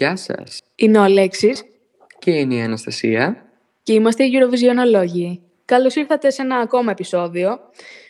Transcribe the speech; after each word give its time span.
Γεια 0.00 0.16
σας. 0.16 0.58
Είναι 0.74 0.98
ο 0.98 1.02
Αλέξης 1.02 1.64
Και 2.18 2.30
είναι 2.30 2.54
η 2.54 2.60
Αναστασία. 2.60 3.44
και 3.82 3.92
είμαστε 3.92 4.24
οι 4.24 4.30
Eurovisionολόγοι. 4.34 5.38
Καλώς 5.64 5.94
ήρθατε 5.94 6.30
σε 6.30 6.42
ένα 6.42 6.56
ακόμα 6.56 6.90
επεισόδιο 6.90 7.58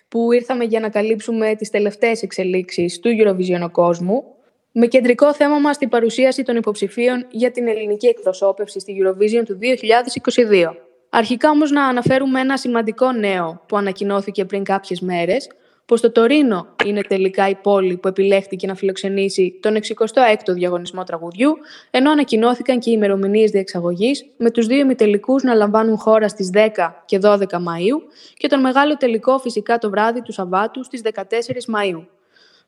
που 0.08 0.32
ήρθαμε 0.32 0.64
για 0.64 0.80
να 0.80 0.88
καλύψουμε 0.88 1.54
τις 1.54 1.70
τελευταίες 1.70 2.22
εξελίξεις 2.22 3.00
του 3.00 3.10
Eurovision 3.18 3.70
κόσμου 3.70 4.24
με 4.72 4.86
κεντρικό 4.86 5.34
θέμα 5.34 5.58
μας 5.58 5.78
την 5.78 5.88
παρουσίαση 5.88 6.42
των 6.42 6.56
υποψηφίων 6.56 7.26
για 7.30 7.50
την 7.50 7.68
ελληνική 7.68 8.06
εκπροσώπευση 8.06 8.80
στη 8.80 8.96
Eurovision 9.02 9.42
του 9.44 9.58
2022. 9.58 10.76
Αρχικά 11.10 11.50
όμως 11.50 11.70
να 11.70 11.84
αναφέρουμε 11.84 12.40
ένα 12.40 12.56
σημαντικό 12.56 13.12
νέο 13.12 13.64
που 13.68 13.76
ανακοινώθηκε 13.76 14.44
πριν 14.44 14.64
κάποιες 14.64 15.00
μέρες, 15.00 15.48
πως 15.90 16.00
το 16.00 16.10
Τωρίνο 16.12 16.66
είναι 16.86 17.00
τελικά 17.00 17.48
η 17.48 17.54
πόλη 17.54 17.96
που 17.96 18.08
επιλέχθηκε 18.08 18.66
να 18.66 18.74
φιλοξενήσει 18.74 19.58
τον 19.60 19.74
66ο 19.74 20.52
διαγωνισμό 20.54 21.04
τραγουδιού, 21.04 21.56
ενώ 21.90 22.10
ανακοινώθηκαν 22.10 22.78
και 22.78 22.90
οι 22.90 22.92
ημερομηνίες 22.96 23.50
διεξαγωγής, 23.50 24.26
με 24.36 24.50
τους 24.50 24.66
δύο 24.66 24.78
ημιτελικούς 24.78 25.42
να 25.42 25.54
λαμβάνουν 25.54 25.96
χώρα 25.96 26.28
στις 26.28 26.50
10 26.54 26.68
και 27.04 27.18
12 27.22 27.38
Μαου 27.60 28.02
και 28.36 28.48
τον 28.48 28.60
μεγάλο 28.60 28.96
τελικό 28.96 29.38
φυσικά 29.38 29.78
το 29.78 29.90
βράδυ 29.90 30.22
του 30.22 30.32
Σαββάτου 30.32 30.84
στις 30.84 31.00
14 31.14 31.64
Μαου. 31.68 32.06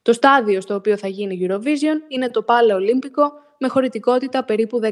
Το 0.02 0.12
στάδιο 0.12 0.60
στο 0.60 0.74
οποίο 0.74 0.96
θα 0.96 1.08
γίνει 1.08 1.34
η 1.34 1.48
Eurovision 1.50 1.96
είναι 2.08 2.28
το 2.30 2.42
Πάλαιο 2.42 2.76
Ολύμπικο 2.76 3.32
με 3.58 3.68
χωρητικότητα 3.68 4.44
περίπου 4.44 4.80
16.000 4.82 4.90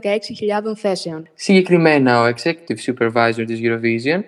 θέσεων. 0.77 1.29
Συγκεκριμένα, 1.35 2.21
ο 2.21 2.27
Executive 2.27 2.93
Supervisor 2.93 3.45
της 3.47 3.61
Eurovision 3.63 4.23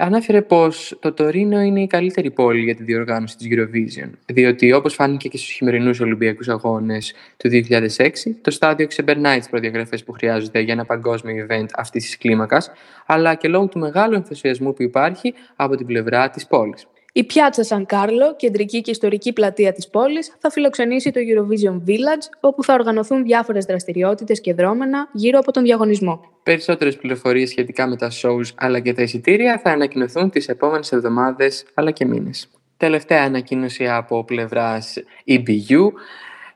ανάφερε 0.00 0.42
πως 0.42 0.98
το 1.00 1.12
Τωρίνο 1.12 1.60
είναι 1.60 1.80
η 1.82 1.86
καλύτερη 1.86 2.30
πόλη 2.30 2.62
για 2.62 2.74
τη 2.74 2.82
διοργάνωση 2.82 3.36
της 3.36 3.46
Eurovision, 3.50 4.10
διότι 4.26 4.72
όπως 4.72 4.94
φάνηκε 4.94 5.28
και 5.28 5.36
στους 5.36 5.50
χειμερινούς 5.50 6.00
Ολυμπιακούς 6.00 6.48
Αγώνες 6.48 7.14
του 7.36 7.48
2006, 7.48 8.36
το 8.40 8.50
στάδιο 8.50 8.86
ξεπερνάει 8.86 9.38
τις 9.38 9.48
προδιαγραφές 9.48 10.04
που 10.04 10.12
χρειάζονται 10.12 10.60
για 10.60 10.72
ένα 10.72 10.84
παγκόσμιο 10.84 11.46
event 11.48 11.66
αυτής 11.74 12.04
της 12.04 12.18
κλίμακας, 12.18 12.70
αλλά 13.06 13.34
και 13.34 13.48
λόγω 13.48 13.66
του 13.66 13.78
μεγάλου 13.78 14.14
ενθουσιασμού 14.14 14.74
που 14.74 14.82
υπάρχει 14.82 15.34
από 15.56 15.76
την 15.76 15.86
πλευρά 15.86 16.30
της 16.30 16.46
πόλης. 16.46 16.86
Η 17.18 17.24
πιάτσα 17.24 17.62
Σαν 17.62 17.86
Κάρλο, 17.86 18.36
κεντρική 18.36 18.80
και 18.80 18.90
ιστορική 18.90 19.32
πλατεία 19.32 19.72
της 19.72 19.88
πόλης, 19.88 20.36
θα 20.38 20.50
φιλοξενήσει 20.50 21.10
το 21.10 21.20
Eurovision 21.20 21.88
Village, 21.88 22.36
όπου 22.40 22.64
θα 22.64 22.74
οργανωθούν 22.74 23.22
διάφορες 23.22 23.64
δραστηριότητες 23.64 24.40
και 24.40 24.54
δρόμενα 24.54 25.08
γύρω 25.12 25.38
από 25.38 25.52
τον 25.52 25.62
διαγωνισμό. 25.62 26.20
Περισσότερες 26.42 26.96
πληροφορίες 26.96 27.48
σχετικά 27.48 27.86
με 27.86 27.96
τα 27.96 28.10
shows 28.10 28.46
αλλά 28.54 28.80
και 28.80 28.92
τα 28.92 29.02
εισιτήρια 29.02 29.60
θα 29.64 29.70
ανακοινωθούν 29.70 30.30
τις 30.30 30.48
επόμενες 30.48 30.92
εβδομάδες 30.92 31.64
αλλά 31.74 31.90
και 31.90 32.04
μήνες. 32.04 32.48
Τελευταία 32.76 33.24
ανακοίνωση 33.24 33.88
από 33.88 34.24
πλευράς 34.24 34.94
EBU. 35.26 35.92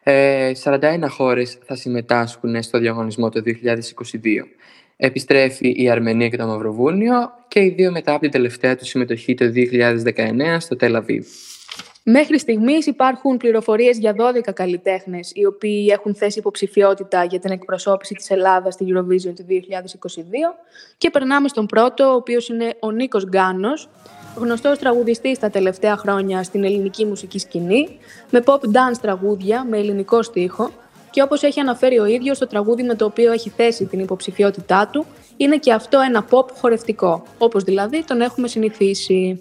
Ε, 0.02 0.52
41 0.64 1.08
χώρες 1.08 1.58
θα 1.64 1.74
συμμετάσχουν 1.74 2.62
στο 2.62 2.78
διαγωνισμό 2.78 3.28
το 3.28 3.42
2022. 3.44 4.46
Επιστρέφει 5.05 5.75
η 5.77 5.91
Αρμενία 5.91 6.28
και 6.28 6.36
το 6.36 6.47
Μαυροβούνιο 6.47 7.31
και 7.48 7.61
οι 7.61 7.69
δύο 7.77 7.91
μετά 7.91 8.12
από 8.12 8.20
την 8.20 8.31
τελευταία 8.31 8.77
τους 8.77 8.89
συμμετοχή 8.89 9.34
το 9.34 9.45
2019 9.55 10.56
στο 10.58 10.77
Τελαβίβ. 10.77 11.27
Μέχρι 12.03 12.39
στιγμής 12.39 12.86
υπάρχουν 12.86 13.36
πληροφορίες 13.36 13.98
για 13.98 14.14
12 14.19 14.53
καλλιτέχνες 14.55 15.33
οι 15.34 15.45
οποίοι 15.45 15.89
έχουν 15.92 16.14
θέσει 16.14 16.39
υποψηφιότητα 16.39 17.25
για 17.25 17.39
την 17.39 17.50
εκπροσώπηση 17.50 18.14
της 18.14 18.30
Ελλάδας 18.30 18.75
στη 18.75 18.86
Eurovision 18.89 19.33
του 19.36 19.47
2022. 19.48 20.55
Και 20.98 21.11
περνάμε 21.11 21.48
στον 21.48 21.67
πρώτο, 21.67 22.05
ο 22.05 22.14
οποίος 22.14 22.48
είναι 22.48 22.75
ο 22.80 22.91
Νίκος 22.91 23.25
Γκάνος, 23.25 23.89
γνωστός 24.36 24.79
τραγουδιστής 24.79 25.39
τα 25.39 25.51
τελευταία 25.51 25.96
χρόνια 25.96 26.42
στην 26.42 26.64
ελληνική 26.64 27.05
μουσική 27.05 27.39
σκηνή, 27.39 27.98
με 28.30 28.42
pop 28.45 28.61
dance 28.61 28.98
τραγούδια 29.01 29.64
με 29.64 29.79
ελληνικό 29.79 30.23
στίχο. 30.23 30.70
Και 31.12 31.23
όπως 31.23 31.42
έχει 31.42 31.61
αναφέρει 31.61 31.98
ο 31.98 32.06
ίδιος, 32.06 32.39
το 32.39 32.46
τραγούδι 32.46 32.83
με 32.83 32.95
το 32.95 33.05
οποίο 33.05 33.33
έχει 33.33 33.48
θέσει 33.48 33.84
την 33.84 34.00
υποψηφιότητά 34.00 34.89
του 34.92 35.06
είναι 35.36 35.58
και 35.58 35.73
αυτό 35.73 35.98
ένα 36.00 36.27
pop 36.30 36.46
χορευτικό, 36.52 37.23
όπως 37.39 37.62
δηλαδή 37.62 38.05
τον 38.05 38.20
έχουμε 38.20 38.48
συνηθίσει. 38.48 39.40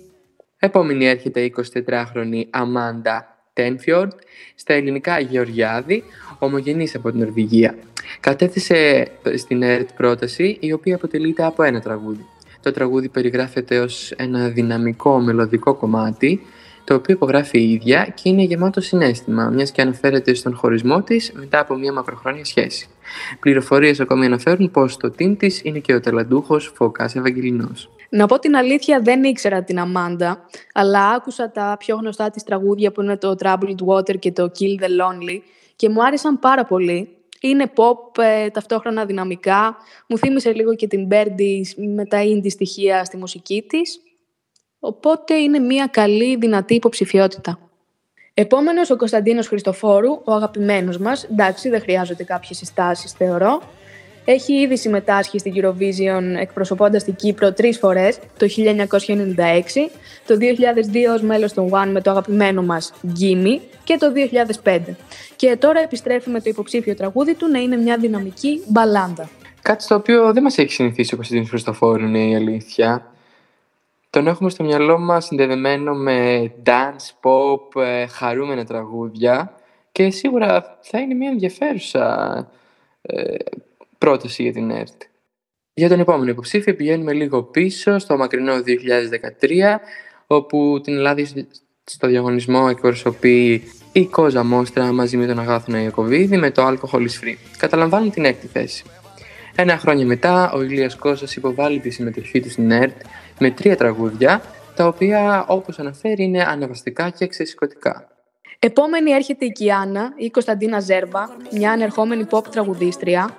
Επόμενη 0.60 1.06
έρχεται 1.06 1.42
η 1.42 1.54
24χρονη 1.86 2.44
Αμάντα 2.50 3.38
Τένφιορντ, 3.54 4.12
στα 4.56 4.74
ελληνικά 4.74 5.20
Γεωργιάδη, 5.20 6.04
ομογενής 6.40 6.96
από 6.96 7.12
την 7.12 7.20
Νορβηγία. 7.20 7.76
Κατέθεσε 8.20 9.08
στην 9.38 9.64
ΕΡΤ 9.64 9.90
πρόταση, 9.98 10.58
η 10.60 10.72
οποία 10.72 10.96
αποτελείται 10.96 11.44
από 11.44 11.64
ένα 11.64 11.82
τραγούδι. 11.82 12.26
Το 12.62 12.72
τραγούδι 12.72 13.10
περιγράφεται 13.10 13.80
ως 13.80 14.12
ένα 14.12 14.48
δυναμικό 14.48 15.20
μελωδικό 15.20 15.76
κομμάτι, 15.76 16.42
το 16.84 16.94
οποίο 16.94 17.16
υπογράφει 17.16 17.60
η 17.60 17.72
ίδια 17.72 18.14
και 18.14 18.30
είναι 18.30 18.44
γεμάτο 18.44 18.82
συνέστημα, 18.82 19.50
μιας 19.50 19.72
και 19.72 19.82
αναφέρεται 19.82 20.34
στον 20.34 20.56
χωρισμό 20.56 21.02
της 21.02 21.32
μετά 21.36 21.60
από 21.60 21.76
μια 21.76 21.94
μακροχρόνια 21.94 22.46
σχέση. 22.46 22.88
Πληροφορίες 23.40 24.00
ακόμη 24.00 24.26
αναφέρουν 24.26 24.72
πως 24.72 24.98
το 24.98 25.14
team 25.20 25.38
της 25.38 25.62
είναι 25.64 25.80
και 25.80 25.94
ο 25.94 26.00
ταλαντούχος 26.00 26.72
Φωκάς 26.76 27.16
Ευαγγελινός. 27.16 27.90
Να 28.10 28.26
πω 28.26 28.40
την 28.40 28.56
αλήθεια, 28.56 29.02
δεν 29.02 29.24
ήξερα 29.24 29.64
την 29.64 29.80
Αμάντα, 29.80 30.46
αλλά 30.74 31.10
άκουσα 31.10 31.52
τα 31.52 31.76
πιο 31.80 31.96
γνωστά 31.96 32.30
της 32.30 32.44
τραγούδια 32.44 32.92
που 32.92 33.02
είναι 33.02 33.18
το 33.18 33.36
Troubled 33.40 33.86
Water 33.86 34.20
και 34.20 34.32
το 34.32 34.52
Kill 34.60 34.84
the 34.84 34.88
Lonely 34.88 35.40
και 35.76 35.90
μου 35.90 36.04
άρεσαν 36.04 36.40
πάρα 36.40 36.66
πολύ. 36.66 37.10
Είναι 37.42 37.72
pop, 37.76 38.24
ε, 38.24 38.50
ταυτόχρονα 38.50 39.06
δυναμικά. 39.06 39.78
Μου 40.08 40.18
θύμισε 40.18 40.54
λίγο 40.54 40.76
και 40.76 40.88
την 40.88 41.08
Birdie 41.12 41.84
με 41.96 42.06
τα 42.06 42.20
indie 42.22 42.52
στοιχεία 42.52 43.04
στη 43.04 43.18
μουσική 43.18 43.66
της. 43.68 44.02
Οπότε 44.84 45.36
είναι 45.36 45.60
μια 45.60 45.88
καλή, 45.92 46.36
δυνατή 46.36 46.74
υποψηφιότητα. 46.74 47.60
Επόμενος, 48.34 48.90
ο 48.90 48.96
Κωνσταντίνος 48.96 49.48
Χριστοφόρου, 49.48 50.22
ο 50.24 50.32
αγαπημένος 50.32 50.98
μας. 50.98 51.24
Εντάξει, 51.24 51.70
δεν 51.70 51.82
χρειάζονται 51.82 52.24
κάποιες 52.24 52.58
συστάσεις, 52.58 53.12
θεωρώ. 53.12 53.62
Έχει 54.26 54.54
ήδη 54.54 54.78
συμμετάσχει 54.78 55.40
στην 55.40 55.54
Eurovision 55.56 56.40
εκπροσωπώντας 56.40 57.04
την 57.04 57.16
Κύπρο 57.16 57.54
τρεις 57.54 57.78
φορές, 57.78 58.20
το 58.38 58.48
1996, 58.48 59.92
το 60.28 60.38
2002 60.38 61.14
ως 61.14 61.22
μέλος 61.22 61.54
των 61.54 61.70
One 61.72 61.90
με 61.92 62.02
το 62.02 62.12
αγαπημένο 62.12 62.64
μας 62.64 62.94
Gimme 63.04 63.60
και 63.84 63.98
το 63.98 64.12
2005. 64.64 64.80
Και 65.36 65.58
τώρα 65.60 65.80
επιστρέφει 65.80 66.30
με 66.30 66.42
το 66.42 66.50
υποψήφιο 66.50 66.96
τραγούδι 66.96 67.34
του 67.36 67.48
να 67.48 67.60
είναι 67.60 67.76
μια 67.76 67.98
δυναμική 67.98 68.64
μπαλάντα. 68.68 69.30
Κάτι 69.62 69.84
στο 69.84 69.96
οποίο 69.96 70.34
δεν 70.34 70.44
μας 70.44 70.58
έχει 70.58 70.72
συνηθίσει 70.72 71.14
ο 71.14 71.16
Κωνσταντίνος 71.16 71.50
Χριστοφόρου, 71.50 72.06
είναι 72.06 72.30
η 72.30 72.36
αλήθεια. 72.36 73.11
Τον 74.12 74.28
έχουμε 74.28 74.50
στο 74.50 74.64
μυαλό 74.64 75.00
μας 75.00 75.26
συνδεδεμένο 75.26 75.94
με 75.94 76.52
dance, 76.66 77.12
pop, 77.22 77.82
ε, 77.82 78.08
χαρούμενα 78.08 78.66
τραγούδια 78.66 79.56
και 79.92 80.10
σίγουρα 80.10 80.80
θα 80.82 81.00
είναι 81.00 81.14
μια 81.14 81.30
ενδιαφέρουσα 81.30 82.48
ε, 83.02 83.36
πρόταση 83.98 84.44
για 84.44 84.52
την 84.52 84.72
ΕΡΤ. 84.72 85.02
Για 85.74 85.90
τον 85.90 86.00
επόμενο 86.00 86.32
υποψήφιο 86.32 86.76
πηγαίνουμε 86.76 87.14
λίγο 87.14 87.44
πίσω 87.44 88.00
στο 88.00 88.18
μακρινό 88.18 88.54
2013 88.54 89.76
όπου 90.28 90.80
την 90.84 90.94
Ελλάδα 90.94 91.26
στο 91.84 92.08
διαγωνισμό 92.08 92.68
εκπροσωπεί 92.70 93.64
η 93.92 94.06
Κόζα 94.06 94.44
Μόστρα 94.44 94.92
μαζί 94.92 95.18
με 95.18 95.26
τον 95.26 95.40
Αγάθωνα 95.40 95.82
Ιακωβίδη 95.82 96.38
με 96.38 96.52
το 96.52 96.68
Alcohol 96.68 97.00
is 97.00 97.24
Free. 97.24 97.36
Καταλαμβάνουν 97.58 98.12
την 98.12 98.26
έκτη 98.26 98.48
θέση. 98.48 98.84
Ένα 99.56 99.78
χρόνια 99.78 100.06
μετά, 100.06 100.52
ο 100.52 100.62
Ηλίας 100.62 100.96
Κώστας 100.96 101.36
υποβάλλει 101.36 101.80
τη 101.80 101.90
συμμετοχή 101.90 102.40
του 102.42 102.50
στην 102.50 102.72
ΕΡΤ 102.72 102.96
με 103.40 103.52
τρία 103.52 103.76
τραγούδια, 103.76 104.42
τα 104.76 104.88
οποία 104.88 105.46
όπως 105.48 105.80
αναφέρει 105.80 106.24
είναι 106.24 106.44
αναβαστικά 106.44 107.10
και 107.10 107.24
εξαισικωτικά. 107.24 108.08
Επόμενη 108.60 109.12
έρχεται 109.12 109.46
η 109.46 109.52
Κιάνα, 109.52 110.14
η 110.16 110.30
Κωνσταντίνα 110.30 110.80
Ζέρβα, 110.80 111.30
μια 111.52 111.72
ανερχόμενη 111.72 112.26
pop 112.30 112.44
τραγουδίστρια. 112.52 113.30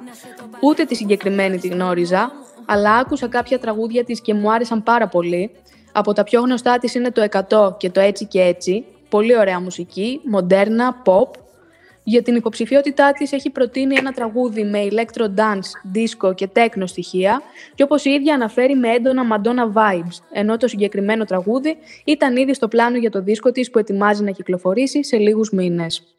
Ούτε 0.61 0.85
τη 0.85 0.95
συγκεκριμένη 0.95 1.59
τη 1.59 1.69
γνώριζα, 1.69 2.33
αλλά 2.67 2.95
άκουσα 2.95 3.29
κάποια 3.29 3.59
τραγούδια 3.59 4.05
της 4.05 4.21
και 4.21 4.35
μου 4.35 4.53
άρεσαν 4.53 4.83
πάρα 4.83 5.09
πολύ. 5.09 5.51
Από 5.93 6.13
τα 6.13 6.25
πιο 6.25 6.41
γνωστά 6.41 6.79
της 6.79 6.95
είναι 6.95 7.11
το 7.11 7.27
100 7.49 7.77
και 7.79 7.91
το 7.91 8.01
Έτσι 8.01 8.27
και 8.27 8.41
Έτσι. 8.41 8.85
Πολύ 9.09 9.39
ωραία 9.39 9.61
μουσική, 9.61 10.21
μοντέρνα, 10.25 11.03
pop. 11.05 11.42
Για 12.05 12.23
την 12.23 12.35
υποψηφιότητά 12.35 13.13
της 13.13 13.33
έχει 13.33 13.51
προτείνει 13.51 13.95
ένα 13.95 14.13
τραγούδι 14.13 14.65
με 14.65 14.87
electro 14.91 15.25
dance, 15.25 15.97
disco 15.97 16.35
και 16.35 16.49
techno 16.55 16.83
στοιχεία 16.85 17.43
και 17.75 17.83
όπως 17.83 18.05
η 18.05 18.11
ίδια 18.11 18.35
αναφέρει 18.35 18.75
με 18.75 18.89
έντονα 18.89 19.23
Madonna 19.31 19.79
vibes, 19.79 20.19
ενώ 20.33 20.57
το 20.57 20.69
συγκεκριμένο 20.69 21.25
τραγούδι 21.25 21.77
ήταν 22.05 22.37
ήδη 22.37 22.55
στο 22.55 22.69
πλάνο 22.69 22.97
για 22.97 23.11
το 23.11 23.23
δίσκο 23.23 23.53
της 23.53 23.71
που 23.71 23.79
ετοιμάζει 23.79 24.23
να 24.23 24.31
κυκλοφορήσει 24.31 25.05
σε 25.05 25.17
λίγους 25.17 25.51
μήνες. 25.51 26.17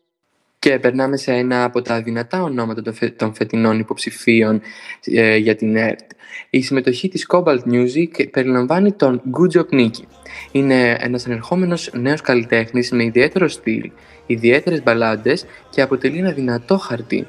Και 0.59 0.79
περνάμε 0.79 1.17
σε 1.17 1.33
ένα 1.33 1.63
από 1.63 1.81
τα 1.81 2.01
δυνατά 2.01 2.43
ονόματα 2.43 2.81
των, 2.81 2.93
φε... 2.93 3.09
των 3.09 3.33
φετινών 3.33 3.79
υποψηφίων 3.79 4.61
ε, 5.03 5.35
για 5.35 5.55
την 5.55 5.75
ΕΡΤ. 5.75 6.11
Η 6.49 6.61
συμμετοχή 6.61 7.07
της 7.09 7.27
Cobalt 7.29 7.61
Music 7.71 8.29
περιλαμβάνει 8.31 8.91
τον 8.91 9.21
Good 9.37 9.57
Job 9.57 9.73
Nicky. 9.73 10.03
Είναι 10.51 10.97
ένας 10.99 11.25
ανερχόμενος 11.25 11.89
νέος 11.93 12.21
καλλιτέχνης 12.21 12.91
με 12.91 13.03
ιδιαίτερο 13.03 13.47
στυλ, 13.47 13.91
ιδιαίτερες 14.25 14.83
μπαλάντες 14.83 15.45
και 15.69 15.81
αποτελεί 15.81 16.17
ένα 16.17 16.31
δυνατό 16.31 16.77
χαρτί. 16.77 17.27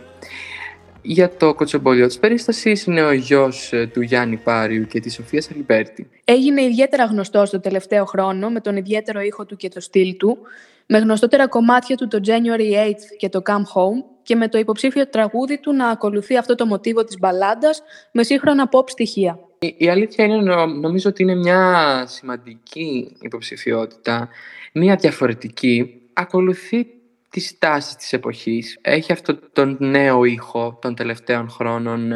για 1.07 1.37
το 1.37 1.55
κοτσομπολιό 1.55 2.07
της 2.07 2.19
περίστασης 2.19 2.85
είναι 2.85 3.03
ο 3.03 3.13
γιος 3.13 3.73
ε, 3.73 3.87
του 3.87 4.01
Γιάννη 4.01 4.37
Πάριου 4.37 4.87
και 4.87 5.01
της 5.01 5.15
Σοφίας 5.15 5.51
Αλιμπέρτη. 5.51 6.09
Έγινε 6.25 6.63
ιδιαίτερα 6.63 7.05
γνωστό 7.05 7.47
στο 7.47 7.61
τελευταίο 7.61 8.05
χρόνο 8.05 8.51
με 8.51 8.61
τον 8.61 8.77
ιδιαίτερο 8.77 9.21
ήχο 9.21 9.45
του 9.45 9.57
και 9.57 9.69
το 9.69 9.81
στυλ 9.81 10.17
του, 10.17 10.39
με 10.87 10.99
γνωστότερα 10.99 11.49
κομμάτια 11.49 11.97
του 11.97 12.09
το 12.09 12.21
January 12.27 12.89
8th 12.89 13.17
και 13.17 13.29
το 13.29 13.43
Come 13.47 13.53
Home 13.53 14.05
και 14.23 14.37
με 14.37 14.49
το 14.49 14.59
υποψήφιο 14.59 15.09
τραγούδι 15.09 15.59
του 15.59 15.73
να 15.73 15.89
ακολουθεί 15.89 16.37
αυτό 16.37 16.55
το 16.55 16.67
μοτίβο 16.67 17.05
της 17.05 17.19
μπαλάντας 17.19 17.83
με 18.13 18.23
σύγχρονα 18.23 18.69
pop 18.73 18.91
στοιχεία. 18.91 19.39
Η 19.77 19.89
αλήθεια 19.89 20.25
είναι, 20.25 20.55
νομίζω 20.67 21.11
ότι 21.11 21.23
είναι 21.23 21.35
μια 21.35 22.05
σημαντική 22.07 23.17
υποψηφιότητα, 23.21 24.29
μια 24.73 24.97
διαφορετική. 24.97 26.04
Ακολουθεί 26.15 26.87
τις 27.31 27.59
τάσεις 27.59 27.97
της 27.97 28.13
εποχής. 28.13 28.79
Έχει 28.81 29.13
αυτό 29.13 29.39
τον 29.53 29.77
νέο 29.81 30.25
ήχο 30.25 30.79
των 30.81 30.95
τελευταίων 30.95 31.49
χρόνων, 31.49 32.13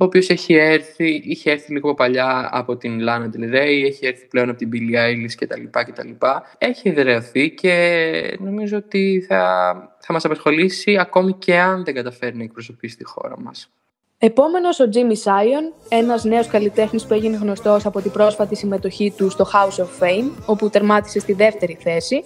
ο 0.00 0.04
οποίος 0.04 0.28
έχει 0.28 0.54
έρθει, 0.54 1.22
είχε 1.24 1.50
έρθει 1.50 1.72
λίγο 1.72 1.94
παλιά 1.94 2.48
από 2.52 2.76
την 2.76 3.00
Lana 3.00 3.24
Del 3.24 3.54
Rey, 3.54 3.82
έχει 3.86 4.06
έρθει 4.06 4.26
πλέον 4.26 4.48
από 4.48 4.58
την 4.58 4.70
Billie 4.72 4.96
Eilish 4.96 5.34
κτλ. 5.36 5.62
κτλ. 5.70 6.08
Έχει 6.58 6.88
εδραιωθεί 6.88 7.50
και 7.50 8.36
νομίζω 8.40 8.76
ότι 8.76 9.24
θα, 9.28 9.72
θα 10.00 10.12
μας 10.12 10.24
απασχολήσει 10.24 10.96
ακόμη 10.98 11.32
και 11.32 11.58
αν 11.58 11.84
δεν 11.84 11.94
καταφέρει 11.94 12.36
να 12.36 12.42
εκπροσωπήσει 12.42 12.96
τη 12.96 13.04
χώρα 13.04 13.40
μας. 13.40 13.70
Επόμενος 14.18 14.80
ο 14.80 14.88
Jimmy 14.92 15.24
Sion, 15.24 15.86
ένας 15.88 16.24
νέος 16.24 16.46
καλλιτέχνης 16.46 17.06
που 17.06 17.14
έγινε 17.14 17.36
γνωστός 17.36 17.86
από 17.86 18.00
την 18.00 18.10
πρόσφατη 18.10 18.56
συμμετοχή 18.56 19.12
του 19.16 19.30
στο 19.30 19.46
House 19.52 19.82
of 19.82 20.04
Fame, 20.04 20.30
όπου 20.46 20.70
τερμάτισε 20.70 21.18
στη 21.18 21.32
δεύτερη 21.32 21.78
θέση. 21.80 22.24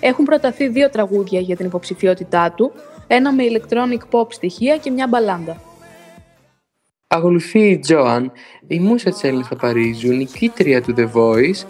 Έχουν 0.00 0.24
προταθεί 0.24 0.68
δύο 0.68 0.90
τραγούδια 0.90 1.40
για 1.40 1.56
την 1.56 1.66
υποψηφιότητά 1.66 2.52
του, 2.52 2.72
ένα 3.06 3.32
με 3.32 3.42
electronic 3.50 4.18
pop 4.18 4.26
στοιχεία 4.32 4.76
και 4.76 4.90
μια 4.90 5.06
μπαλάντα. 5.06 5.60
Ακολουθεί 7.06 7.60
η 7.60 7.78
Τζόαν, 7.78 8.32
η 8.66 8.78
μουσα 8.78 9.10
της 9.10 9.24
Έλληνας 9.24 9.48
Παπαρίζου, 9.48 10.12
νικήτρια 10.12 10.82
του 10.82 10.94
The 10.96 11.12
Voice, 11.12 11.66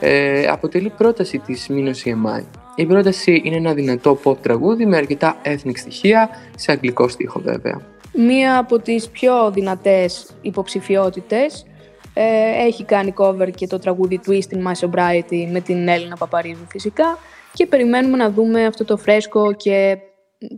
ε, 0.00 0.46
αποτελεί 0.46 0.92
πρόταση 0.96 1.38
της 1.38 1.70
Minos 1.70 2.08
EMI. 2.08 2.44
Η 2.74 2.86
πρόταση 2.86 3.42
είναι 3.44 3.56
ένα 3.56 3.74
δυνατό 3.74 4.18
pop 4.24 4.36
τραγούδι 4.36 4.86
με 4.86 4.96
αρκετά 4.96 5.36
ethnic 5.44 5.74
στοιχεία, 5.74 6.28
σε 6.56 6.72
αγγλικό 6.72 7.08
στίχο 7.08 7.40
βέβαια. 7.40 7.80
Μία 8.12 8.58
από 8.58 8.78
τις 8.78 9.08
πιο 9.08 9.50
δυνατές 9.50 10.30
υποψηφιότητες 10.42 11.66
ε, 12.14 12.66
έχει 12.66 12.84
κάνει 12.84 13.14
cover 13.16 13.50
και 13.54 13.66
το 13.66 13.78
τραγούδι 13.78 14.20
Twist 14.26 14.56
in 14.56 14.62
My 14.66 14.88
Sobriety 14.88 15.48
με 15.50 15.60
την 15.60 15.88
Έλληνα 15.88 16.16
Παπαρίζου 16.16 16.66
φυσικά 16.68 17.18
και 17.56 17.66
περιμένουμε 17.66 18.16
να 18.16 18.30
δούμε 18.30 18.64
αυτό 18.64 18.84
το 18.84 18.96
φρέσκο 18.96 19.52
και 19.52 19.98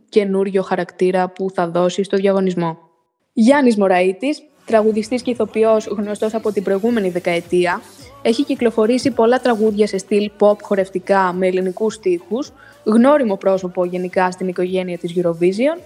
καινούριο 0.08 0.62
χαρακτήρα 0.62 1.28
που 1.28 1.50
θα 1.54 1.68
δώσει 1.68 2.02
στο 2.02 2.16
διαγωνισμό. 2.16 2.78
Γιάννης 3.32 3.76
Μωραΐτης, 3.76 4.42
τραγουδιστής 4.66 5.22
και 5.22 5.30
ηθοποιός 5.30 5.86
γνωστός 5.86 6.34
από 6.34 6.52
την 6.52 6.62
προηγούμενη 6.62 7.10
δεκαετία, 7.10 7.80
έχει 8.22 8.44
κυκλοφορήσει 8.44 9.10
πολλά 9.10 9.40
τραγούδια 9.40 9.86
σε 9.86 9.98
στυλ 9.98 10.30
pop 10.38 10.56
χορευτικά 10.62 11.32
με 11.32 11.46
ελληνικούς 11.46 11.94
στίχους, 11.94 12.52
γνώριμο 12.84 13.36
πρόσωπο 13.36 13.84
γενικά 13.84 14.30
στην 14.30 14.48
οικογένεια 14.48 14.98
της 14.98 15.12
Eurovision 15.16 15.80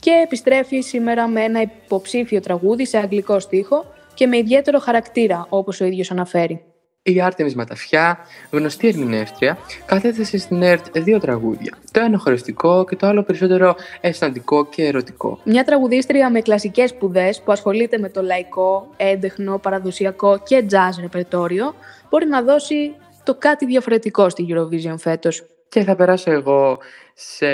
και 0.00 0.10
επιστρέφει 0.24 0.80
σήμερα 0.80 1.28
με 1.28 1.40
ένα 1.42 1.60
υποψήφιο 1.60 2.40
τραγούδι 2.40 2.86
σε 2.86 2.98
αγγλικό 2.98 3.40
στίχο 3.40 3.84
και 4.14 4.26
με 4.26 4.36
ιδιαίτερο 4.36 4.78
χαρακτήρα, 4.78 5.46
όπως 5.48 5.80
ο 5.80 5.84
ίδιος 5.84 6.10
αναφέρει. 6.10 6.67
Η 7.08 7.20
Άρτεμις 7.20 7.54
Ματαφιά, 7.54 8.18
γνωστή 8.50 8.88
ερμηνεύτρια, 8.88 9.58
κατέθεσε 9.86 10.38
στην 10.38 10.62
ΕΡΤ 10.62 10.98
δύο 10.98 11.18
τραγούδια. 11.18 11.72
Το 11.92 12.00
ένα 12.00 12.18
χωριστικό 12.18 12.84
και 12.84 12.96
το 12.96 13.06
άλλο 13.06 13.22
περισσότερο 13.22 13.76
αισθαντικό 14.00 14.66
και 14.66 14.84
ερωτικό. 14.84 15.38
Μια 15.44 15.64
τραγουδίστρια 15.64 16.30
με 16.30 16.40
κλασικές 16.40 16.90
σπουδές 16.90 17.42
που 17.42 17.52
ασχολείται 17.52 17.98
με 17.98 18.08
το 18.08 18.22
λαϊκό, 18.22 18.92
έντεχνο, 18.96 19.58
παραδοσιακό 19.58 20.42
και 20.44 20.64
jazz 20.70 21.00
ρεπερτόριο, 21.00 21.74
μπορεί 22.10 22.26
να 22.26 22.42
δώσει 22.42 22.94
το 23.22 23.34
κάτι 23.34 23.66
διαφορετικό 23.66 24.28
στη 24.28 24.46
Eurovision 24.50 24.94
φέτος. 24.98 25.44
Και 25.68 25.82
θα 25.82 25.96
περάσω 25.96 26.30
εγώ 26.30 26.78
σε 27.14 27.46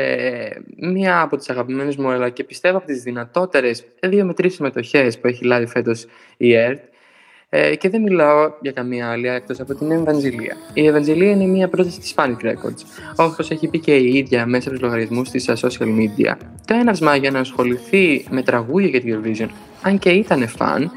μία 0.77 1.21
από 1.21 1.37
τις 1.37 1.51
αγαπημένες 1.51 1.97
μου, 1.97 2.09
αλλά 2.11 2.29
και 2.31 2.45
πιστεύω 2.45 2.77
από 2.77 2.87
τις 2.87 3.03
δυνατότερες 3.03 3.85
δύο 4.01 4.25
με 4.25 4.35
τρεις 4.35 4.55
συμμετοχές 4.55 5.19
που 5.19 5.27
έχει 5.27 5.45
λάβει 5.45 5.67
φέτος 5.67 6.07
η 6.37 6.55
ΕΡΤ, 6.55 6.93
ε, 7.57 7.77
και 7.77 7.89
δεν 7.89 8.03
μιλάω 8.03 8.53
για 8.61 8.73
καμία 8.73 9.11
άλλη 9.11 9.29
εκτός 9.29 9.61
από 9.61 9.75
την 9.75 9.91
Ευαγγελία. 9.91 10.57
Η 10.73 10.87
Ευαγγελία 10.87 11.31
είναι 11.31 11.47
μια 11.47 11.69
πρόταση 11.69 12.01
της 12.01 12.15
Panic 12.17 12.47
Records, 12.47 12.83
όπως 13.17 13.51
έχει 13.51 13.69
πει 13.69 13.79
και 13.79 13.97
η 13.97 14.15
ίδια 14.17 14.47
μέσα 14.47 14.69
από 14.69 14.79
του 14.79 14.85
λογαριασμούς 14.85 15.31
της 15.31 15.43
στα 15.43 15.57
social 15.57 15.87
media. 15.87 16.37
Το 16.65 16.75
έναυσμα 16.75 17.17
για 17.17 17.31
να 17.31 17.39
ασχοληθεί 17.39 18.25
με 18.31 18.43
τραγούδια 18.43 18.89
για 18.89 19.01
την 19.01 19.23
Eurovision, 19.23 19.49
αν 19.83 19.99
και 19.99 20.11
ήταν 20.11 20.49
φαν, 20.49 20.91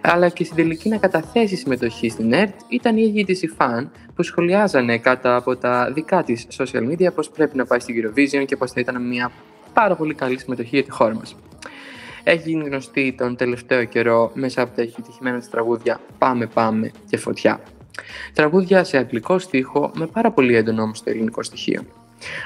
αλλά 0.00 0.28
και 0.28 0.44
στην 0.44 0.56
τελική 0.56 0.88
να 0.88 0.96
καταθέσει 0.96 1.56
συμμετοχή 1.56 2.08
στην 2.08 2.32
ΕΡΤ 2.32 2.54
ήταν 2.68 2.96
οι 2.96 3.02
ίδιοι 3.02 3.24
της 3.24 3.42
οι 3.42 3.46
φαν 3.46 3.90
που 4.14 4.22
σχολιάζανε 4.22 4.98
κάτω 4.98 5.34
από 5.36 5.56
τα 5.56 5.90
δικά 5.94 6.22
της 6.22 6.46
social 6.58 6.90
media 6.90 7.14
πώς 7.14 7.30
πρέπει 7.30 7.56
να 7.56 7.66
πάει 7.66 7.80
στην 7.80 7.94
Eurovision 8.02 8.44
και 8.46 8.56
πώς 8.56 8.72
θα 8.72 8.80
ήταν 8.80 9.06
μια 9.06 9.30
πάρα 9.72 9.94
πολύ 9.94 10.14
καλή 10.14 10.38
συμμετοχή 10.38 10.70
για 10.76 10.84
τη 10.84 10.90
χώρα 10.90 11.14
μας 11.14 11.36
έχει 12.24 12.50
γίνει 12.50 12.64
γνωστή 12.64 13.14
τον 13.18 13.36
τελευταίο 13.36 13.84
καιρό 13.84 14.30
μέσα 14.34 14.62
από 14.62 14.76
τα 14.76 14.82
επιτυχημένα 14.82 15.38
της 15.38 15.50
τραγούδια 15.50 16.00
«Πάμε, 16.18 16.46
πάμε» 16.46 16.90
και 17.08 17.16
«Φωτιά». 17.16 17.60
Τραγούδια 18.32 18.84
σε 18.84 18.96
αγγλικό 18.96 19.38
στίχο 19.38 19.90
με 19.94 20.06
πάρα 20.06 20.30
πολύ 20.30 20.56
έντονο 20.56 20.82
όμως 20.82 21.02
το 21.02 21.10
ελληνικό 21.10 21.42
στοιχείο. 21.42 21.82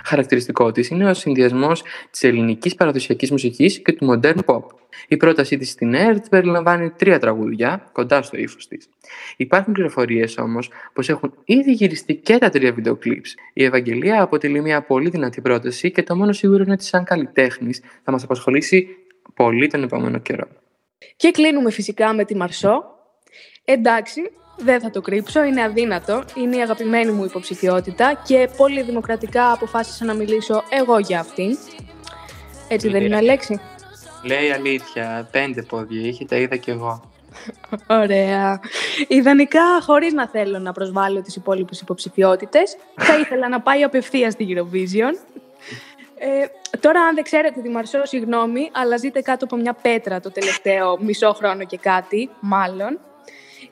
Χαρακτηριστικό 0.05 0.73
της 0.73 0.89
είναι 0.89 1.11
ο 1.11 1.15
συνδυασμός 1.15 1.83
της 2.11 2.23
ελληνικής 2.23 2.75
παραδοσιακής 2.75 3.31
μουσικής 3.31 3.79
και 3.83 3.93
του 3.93 4.05
μοντέρνου 4.05 4.43
pop. 4.47 4.63
Η 5.09 5.17
πρότασή 5.17 5.57
της 5.57 5.71
στην 5.71 5.95
ΕΡΤ 5.95 6.29
περιλαμβάνει 6.29 6.91
τρία 6.91 7.19
τραγούδια, 7.19 7.89
κοντά 7.93 8.23
στο 8.23 8.37
ύφος 8.37 8.69
της. 8.69 8.89
Υπάρχουν 9.37 9.73
πληροφορίες 9.73 10.39
όμως 10.39 10.71
πως 10.93 11.09
έχουν 11.09 11.35
ήδη 11.45 11.73
γυριστεί 11.73 12.15
και 12.15 12.39
τα 12.39 12.49
τρία 12.49 12.73
βίντεο 12.73 12.99
clips. 13.05 13.35
Η 13.53 13.65
Ευαγγελία 13.65 14.23
αποτελεί 14.23 14.61
μια 14.61 14.83
πολύ 14.83 15.09
δυνατή 15.09 15.41
πρόταση 15.41 15.91
και 15.91 16.03
το 16.03 16.17
μόνο 16.17 16.33
σίγουρο 16.33 16.63
είναι 16.63 16.73
ότι, 16.73 16.85
σαν 16.85 17.05
καλλιτέχνης, 17.05 17.81
θα 18.05 18.13
μας 18.13 18.23
απασχολήσει 18.23 18.89
πολύ 19.35 19.67
τον 19.67 19.83
επόμενο 19.83 20.19
καιρό. 20.19 20.47
Και 21.17 21.31
κλείνουμε 21.31 21.71
φυσικά 21.71 22.13
με 22.15 22.25
τη 22.25 22.37
Μαρσό. 22.37 22.85
Εντάξει, 23.65 24.21
δεν 24.57 24.81
θα 24.81 24.91
το 24.91 25.01
κρύψω, 25.01 25.45
είναι 25.45 25.63
αδύνατο, 25.63 26.25
είναι 26.35 26.57
η 26.57 26.61
αγαπημένη 26.61 27.11
μου 27.11 27.25
υποψηφιότητα 27.25 28.23
και 28.27 28.49
πολύ 28.57 28.83
δημοκρατικά 28.83 29.53
αποφάσισα 29.53 30.05
να 30.05 30.15
μιλήσω 30.15 30.63
εγώ 30.71 30.99
για 30.99 31.21
αυτήν. 31.21 31.59
Έτσι 32.69 32.89
δεν 32.89 33.05
είναι, 33.05 33.17
Αλέξη; 33.17 33.61
Λέει 34.23 34.51
αλήθεια, 34.51 35.29
πέντε 35.31 35.63
πόδια 35.63 36.09
είχε, 36.09 36.25
τα 36.25 36.37
είδα 36.37 36.57
κι 36.57 36.71
εγώ. 36.71 37.11
Ωραία. 37.87 38.61
Ιδανικά, 39.09 39.81
χωρίς 39.83 40.13
να 40.13 40.29
θέλω 40.29 40.59
να 40.59 40.73
προσβάλλω 40.73 41.23
τις 41.23 41.37
υπόλοιπες 41.37 41.81
υποψηφιότητες, 41.81 42.77
θα 42.97 43.19
ήθελα 43.19 43.49
να 43.49 43.61
πάει 43.61 43.83
απευθείας 43.83 44.33
στη 44.33 44.47
Eurovision. 44.51 45.13
Ε, 46.19 46.47
τώρα, 46.81 47.01
αν 47.01 47.15
δεν 47.15 47.25
ξέρετε 47.25 47.61
τη 47.61 47.69
Μαρσό, 47.69 48.05
συγγνώμη, 48.05 48.71
αλλά 48.73 48.97
ζείτε 48.97 49.21
κάτω 49.21 49.45
από 49.45 49.57
μια 49.57 49.73
πέτρα 49.83 50.21
το 50.21 50.31
τελευταίο 50.31 50.99
μισό 51.01 51.33
χρόνο 51.33 51.65
και 51.65 51.77
κάτι, 51.77 52.31
μάλλον. 52.41 52.99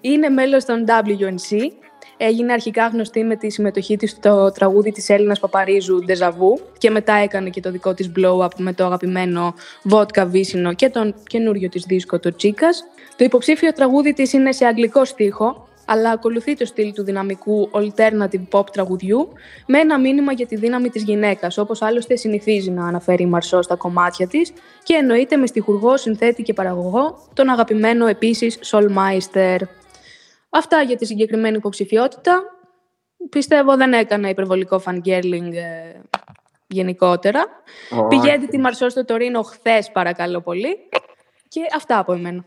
Είναι 0.01 0.29
μέλος 0.29 0.65
των 0.65 0.85
WNC. 0.89 1.71
Έγινε 2.17 2.53
αρχικά 2.53 2.87
γνωστή 2.87 3.25
με 3.25 3.37
τη 3.37 3.51
συμμετοχή 3.51 3.97
της 3.97 4.11
στο 4.11 4.53
τραγούδι 4.53 4.93
της 4.93 5.09
Έλληνας 5.09 5.41
Παπαρίζου 5.41 6.05
«Ντεζαβού» 6.05 6.61
και 6.79 6.91
μετά 6.91 7.13
έκανε 7.13 7.51
και 7.51 7.61
το 7.61 7.71
δικό 7.71 7.95
της 7.95 8.13
blow-up 8.17 8.49
με 8.57 8.73
το 8.73 8.85
αγαπημένο 8.85 9.55
«Βότκα 9.83 10.27
Βίσινο» 10.27 10.73
και 10.75 10.89
τον 10.89 11.15
καινούριο 11.27 11.69
της 11.69 11.85
δίσκο 11.85 12.19
το 12.19 12.37
«Τσίκας». 12.37 12.85
Το 13.17 13.25
υποψήφιο 13.25 13.73
τραγούδι 13.73 14.13
της 14.13 14.33
είναι 14.33 14.53
σε 14.53 14.67
αγγλικό 14.67 15.05
στίχο, 15.05 15.69
αλλά 15.87 16.11
ακολουθεί 16.11 16.57
το 16.57 16.65
στυλ 16.65 16.93
του 16.93 17.05
δυναμικού 17.05 17.71
alternative 17.73 18.49
pop 18.51 18.71
τραγουδιού 18.73 19.33
με 19.67 19.79
ένα 19.79 20.01
μήνυμα 20.01 20.33
για 20.33 20.47
τη 20.47 20.57
δύναμη 20.57 20.89
της 20.89 21.03
γυναίκας, 21.03 21.59
όπως 21.59 21.83
άλλωστε 21.83 22.17
συνηθίζει 22.17 22.71
να 22.71 22.87
αναφέρει 22.87 23.23
η 23.23 23.27
Μαρσό 23.27 23.63
στα 23.63 23.77
κομμάτια 23.77 24.27
της 24.27 24.53
και 24.83 24.95
εννοείται 24.95 25.37
με 25.37 25.47
στιχουργό, 25.47 25.97
συνθέτη 25.97 26.43
και 26.43 26.53
παραγωγό, 26.53 27.29
τον 27.35 27.49
αγαπημένο 27.49 28.07
επίσης 28.07 28.59
Solmeister. 28.73 29.59
Αυτά 30.51 30.83
για 30.83 30.97
τη 30.97 31.07
συγκεκριμένη 31.07 31.57
υποψηφιότητα. 31.57 32.43
Πιστεύω 33.31 33.77
δεν 33.77 33.93
έκανα 33.93 34.29
υπερβολικό 34.29 34.83
fangirling 34.85 35.53
ε, 35.53 36.01
γενικότερα. 36.67 37.45
Oh. 37.91 38.09
Πηγαίνετε 38.09 38.47
τη 38.47 38.59
Μαρσό 38.59 38.89
στο 38.89 39.05
Τωρίνο 39.05 39.43
χθες, 39.43 39.91
παρακαλώ 39.91 40.41
πολύ. 40.41 40.77
Και 41.49 41.61
αυτά 41.77 41.99
από 41.99 42.13
εμένα. 42.13 42.45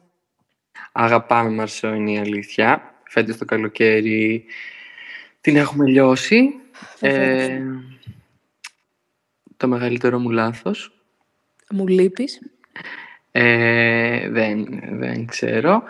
Αγαπάμε 0.92 1.50
Μαρσό, 1.50 1.94
είναι 1.94 2.12
η 2.12 2.18
αλήθεια 2.18 2.94
φέτος 3.10 3.38
το 3.38 3.46
καλοκαίρι 3.46 4.46
την 5.42 5.56
έχουμε 5.56 5.90
λιώσει. 5.90 6.50
Ε, 7.00 7.62
το 9.58 9.68
μεγαλύτερο 9.68 10.20
μου 10.20 10.30
λάθος. 10.30 10.92
Μου 11.72 11.88
λείπεις. 11.88 12.42
Ε, 13.32 14.30
δεν, 14.30 14.68
δεν 14.92 15.26
ξέρω. 15.26 15.84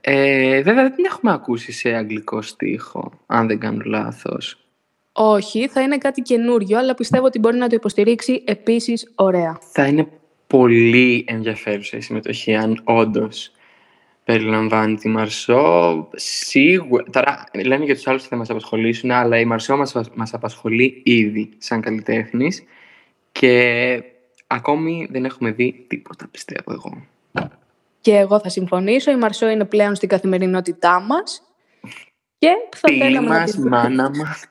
Ε, 0.00 0.62
βέβαια 0.62 0.82
δεν 0.82 0.94
την 0.94 1.04
έχουμε 1.04 1.32
ακούσει 1.32 1.72
σε 1.72 1.94
αγγλικό 1.94 2.42
στίχο, 2.42 3.12
αν 3.26 3.46
δεν 3.46 3.58
κάνω 3.58 3.82
λάθος. 3.84 4.64
Όχι, 5.12 5.68
θα 5.68 5.80
είναι 5.80 5.98
κάτι 5.98 6.20
καινούριο, 6.20 6.78
αλλά 6.78 6.94
πιστεύω 6.94 7.24
ότι 7.24 7.38
μπορεί 7.38 7.56
να 7.56 7.68
το 7.68 7.74
υποστηρίξει 7.74 8.42
επίσης 8.46 9.12
ωραία. 9.14 9.58
Θα 9.72 9.86
είναι 9.86 10.08
πολύ 10.46 11.24
ενδιαφέρουσα 11.28 11.96
η 11.96 12.00
συμμετοχή, 12.00 12.54
αν 12.54 12.80
όντως 12.84 13.52
περιλαμβάνει 14.30 14.96
τη 14.96 15.08
Μαρσό. 15.08 16.08
Σίγουρα, 16.14 17.04
τώρα 17.10 17.44
λένε 17.64 17.84
για 17.84 17.94
τους 17.94 18.06
άλλους 18.06 18.26
θα 18.26 18.36
μας 18.36 18.50
απασχολήσουν, 18.50 19.10
αλλά 19.10 19.38
η 19.38 19.44
Μαρσό 19.44 19.76
μας, 19.76 19.94
μας 20.14 20.34
απασχολεί 20.34 21.02
ήδη 21.04 21.50
σαν 21.58 21.80
καλλιτέχνης 21.80 22.64
και 23.32 24.02
ακόμη 24.46 25.08
δεν 25.10 25.24
έχουμε 25.24 25.50
δει 25.50 25.84
τίποτα, 25.88 26.28
πιστεύω 26.30 26.72
εγώ. 26.72 27.06
Και 28.00 28.16
εγώ 28.16 28.40
θα 28.40 28.48
συμφωνήσω, 28.48 29.10
η 29.10 29.16
Μαρσό 29.16 29.48
είναι 29.48 29.64
πλέον 29.64 29.94
στην 29.94 30.08
καθημερινότητά 30.08 31.00
μας 31.00 31.42
και 32.38 32.50
θα 32.76 32.88
Φίλη 32.88 33.20
μας, 33.20 33.54
να 33.56 33.68
μάνα 33.68 34.10
μας. 34.10 34.44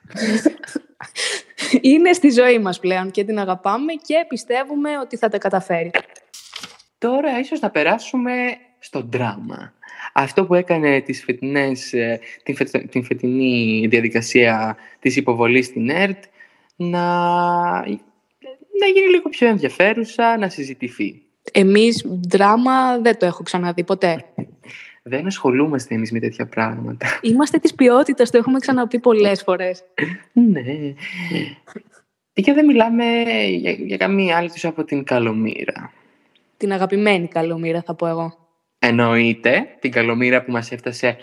είναι 1.81 2.13
στη 2.13 2.29
ζωή 2.29 2.59
μας 2.59 2.79
πλέον 2.79 3.11
και 3.11 3.23
την 3.23 3.39
αγαπάμε 3.39 3.93
και 3.93 4.25
πιστεύουμε 4.27 4.97
ότι 4.97 5.17
θα 5.17 5.29
τα 5.29 5.37
καταφέρει. 5.37 5.91
Τώρα 6.97 7.39
ίσως 7.39 7.59
να 7.59 7.69
περάσουμε 7.69 8.31
στο 8.79 9.07
δράμα. 9.09 9.73
Αυτό 10.13 10.45
που 10.45 10.53
έκανε 10.53 11.01
τις 11.01 11.23
φετινές, 11.23 11.93
ε, 11.93 12.19
την, 12.43 12.55
την 12.89 13.03
φετινή 13.03 13.87
διαδικασία 13.89 14.77
της 14.99 15.15
υποβολής 15.15 15.65
στην 15.65 15.89
ΕΡΤ 15.89 16.23
να, 16.75 16.99
να 18.79 18.87
γίνει 18.93 19.09
λίγο 19.09 19.29
πιο 19.29 19.47
ενδιαφέρουσα, 19.47 20.37
να 20.37 20.49
συζητηθεί. 20.49 21.21
Εμείς 21.51 22.05
δράμα 22.29 22.99
δεν 22.99 23.17
το 23.17 23.25
έχω 23.25 23.43
ξαναδεί 23.43 23.83
ποτέ. 23.83 24.25
Δεν 25.03 25.25
ασχολούμαστε 25.25 25.95
εμείς 25.95 26.11
με 26.11 26.19
τέτοια 26.19 26.45
πράγματα. 26.47 27.19
Είμαστε 27.21 27.57
της 27.57 27.75
ποιότητας, 27.75 28.29
το 28.29 28.37
έχουμε 28.37 28.59
ξαναπεί 28.59 28.99
πολλές 28.99 29.41
φορές. 29.41 29.83
ναι. 30.33 30.93
Και 32.33 32.53
δεν 32.53 32.65
μιλάμε 32.65 33.05
για, 33.49 33.71
για 33.71 33.97
καμία 33.97 34.37
άλλη 34.37 34.49
τους 34.51 34.65
από 34.65 34.83
την 34.83 35.03
Καλομήρα. 35.03 35.93
Την 36.57 36.71
αγαπημένη 36.71 37.27
Καλομήρα 37.27 37.81
θα 37.81 37.95
πω 37.95 38.07
εγώ. 38.07 38.48
Εννοείται 38.79 39.67
την 39.79 39.91
Καλομήρα 39.91 40.43
που 40.43 40.51
μας 40.51 40.71
έφτασε 40.71 41.17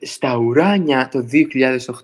στα 0.00 0.36
ουράνια 0.36 1.08
το 1.10 1.26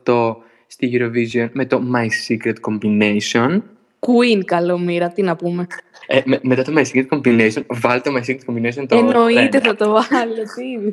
2008 0.05 0.37
στη 0.67 0.91
Eurovision 0.93 1.49
με 1.53 1.67
το 1.67 1.83
My 1.95 2.07
Secret 2.29 2.55
Combination. 2.69 3.61
Queen 4.01 4.45
Καλομήρα, 4.45 5.09
τι 5.09 5.23
να 5.23 5.37
πούμε. 5.37 5.67
Ε, 6.07 6.21
με, 6.25 6.39
μετά 6.43 6.63
το 6.63 6.73
My 6.77 6.85
Secret 6.85 7.07
Combination, 7.09 7.63
βάλτε 7.67 8.11
το 8.11 8.17
My 8.17 8.31
Secret 8.31 8.53
Combination 8.53 8.87
το 8.89 8.97
Εννοείται 8.97 9.61
θα 9.61 9.75
το 9.75 9.91
βάλω, 9.91 10.43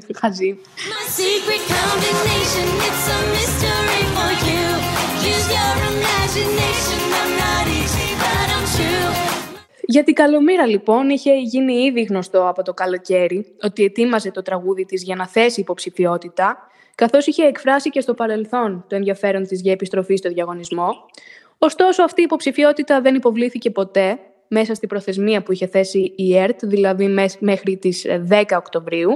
τι 0.07 0.17
χαζί. 0.17 0.57
My 0.57 1.03
secret 1.17 1.63
combination, 1.73 2.67
it's 2.87 3.07
a 3.15 3.19
mystery 3.33 4.01
for 4.15 4.31
you. 4.47 4.67
Use 5.31 5.47
your 5.55 5.75
imagination, 5.91 7.14
Για 9.87 10.03
την 10.03 10.13
Καλομήρα 10.13 10.65
λοιπόν 10.65 11.09
είχε 11.09 11.33
γίνει 11.33 11.73
ήδη 11.73 12.01
γνωστό 12.01 12.47
από 12.47 12.63
το 12.63 12.73
καλοκαίρι 12.73 13.55
ότι 13.61 13.83
ετοίμαζε 13.83 14.31
το 14.31 14.41
τραγούδι 14.41 14.85
της 14.85 15.03
για 15.03 15.15
να 15.15 15.27
θέσει 15.27 15.59
υποψηφιότητα, 15.59 16.57
καθώς 16.95 17.27
είχε 17.27 17.43
εκφράσει 17.43 17.89
και 17.89 18.01
στο 18.01 18.13
παρελθόν 18.13 18.85
το 18.89 18.95
ενδιαφέρον 18.95 19.43
της 19.43 19.61
για 19.61 19.71
επιστροφή 19.71 20.15
στο 20.15 20.29
διαγωνισμό. 20.29 20.89
Ωστόσο 21.57 22.03
αυτή 22.03 22.21
η 22.21 22.23
υποψηφιότητα 22.23 23.01
δεν 23.01 23.15
υποβλήθηκε 23.15 23.71
ποτέ 23.71 24.19
μέσα 24.47 24.73
στην 24.73 24.89
προθεσμία 24.89 25.43
που 25.43 25.51
είχε 25.51 25.67
θέσει 25.67 26.13
η 26.15 26.37
ΕΡΤ, 26.37 26.65
δηλαδή 26.65 27.07
μέχρι 27.39 27.77
τις 27.77 28.05
10 28.29 28.43
Οκτωβρίου, 28.57 29.11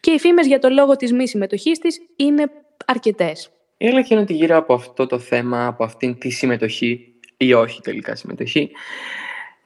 και 0.00 0.10
οι 0.10 0.18
φήμες 0.18 0.46
για 0.46 0.58
το 0.58 0.68
λόγο 0.68 0.96
της 0.96 1.12
μη 1.12 1.28
συμμετοχής 1.28 1.78
της 1.78 2.00
είναι 2.16 2.50
αρκετές. 2.86 3.50
Η 3.76 3.86
αλήθεια 3.86 4.08
είναι 4.10 4.20
ότι 4.20 4.32
γύρω 4.32 4.56
από 4.56 4.74
αυτό 4.74 5.06
το 5.06 5.18
θέμα, 5.18 5.66
από 5.66 5.84
αυτήν 5.84 6.18
τη 6.18 6.30
συμμετοχή 6.30 7.14
ή 7.36 7.52
όχι 7.52 7.80
τελικά 7.80 8.16
συμμετοχή, 8.16 8.70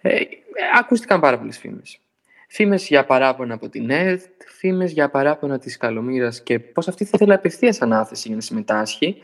ε, 0.02 0.20
ακούστηκαν 0.78 1.20
πάρα 1.20 1.38
πολλές 1.38 1.58
φήμες. 1.58 2.00
Φήμες 2.48 2.86
για 2.86 3.04
παράπονα 3.04 3.54
από 3.54 3.68
την 3.68 3.90
ΕΡΤ, 3.90 4.42
φήμες 4.46 4.92
για 4.92 5.10
παράπονα 5.10 5.58
της 5.58 5.76
Καλομήρας 5.76 6.42
και 6.42 6.58
πώς 6.58 6.88
αυτή 6.88 7.04
θα 7.04 7.10
ήθελε 7.14 7.34
απευθείας 7.34 7.82
ανάθεση 7.82 8.26
για 8.26 8.36
να 8.36 8.42
συμμετάσχει, 8.42 9.16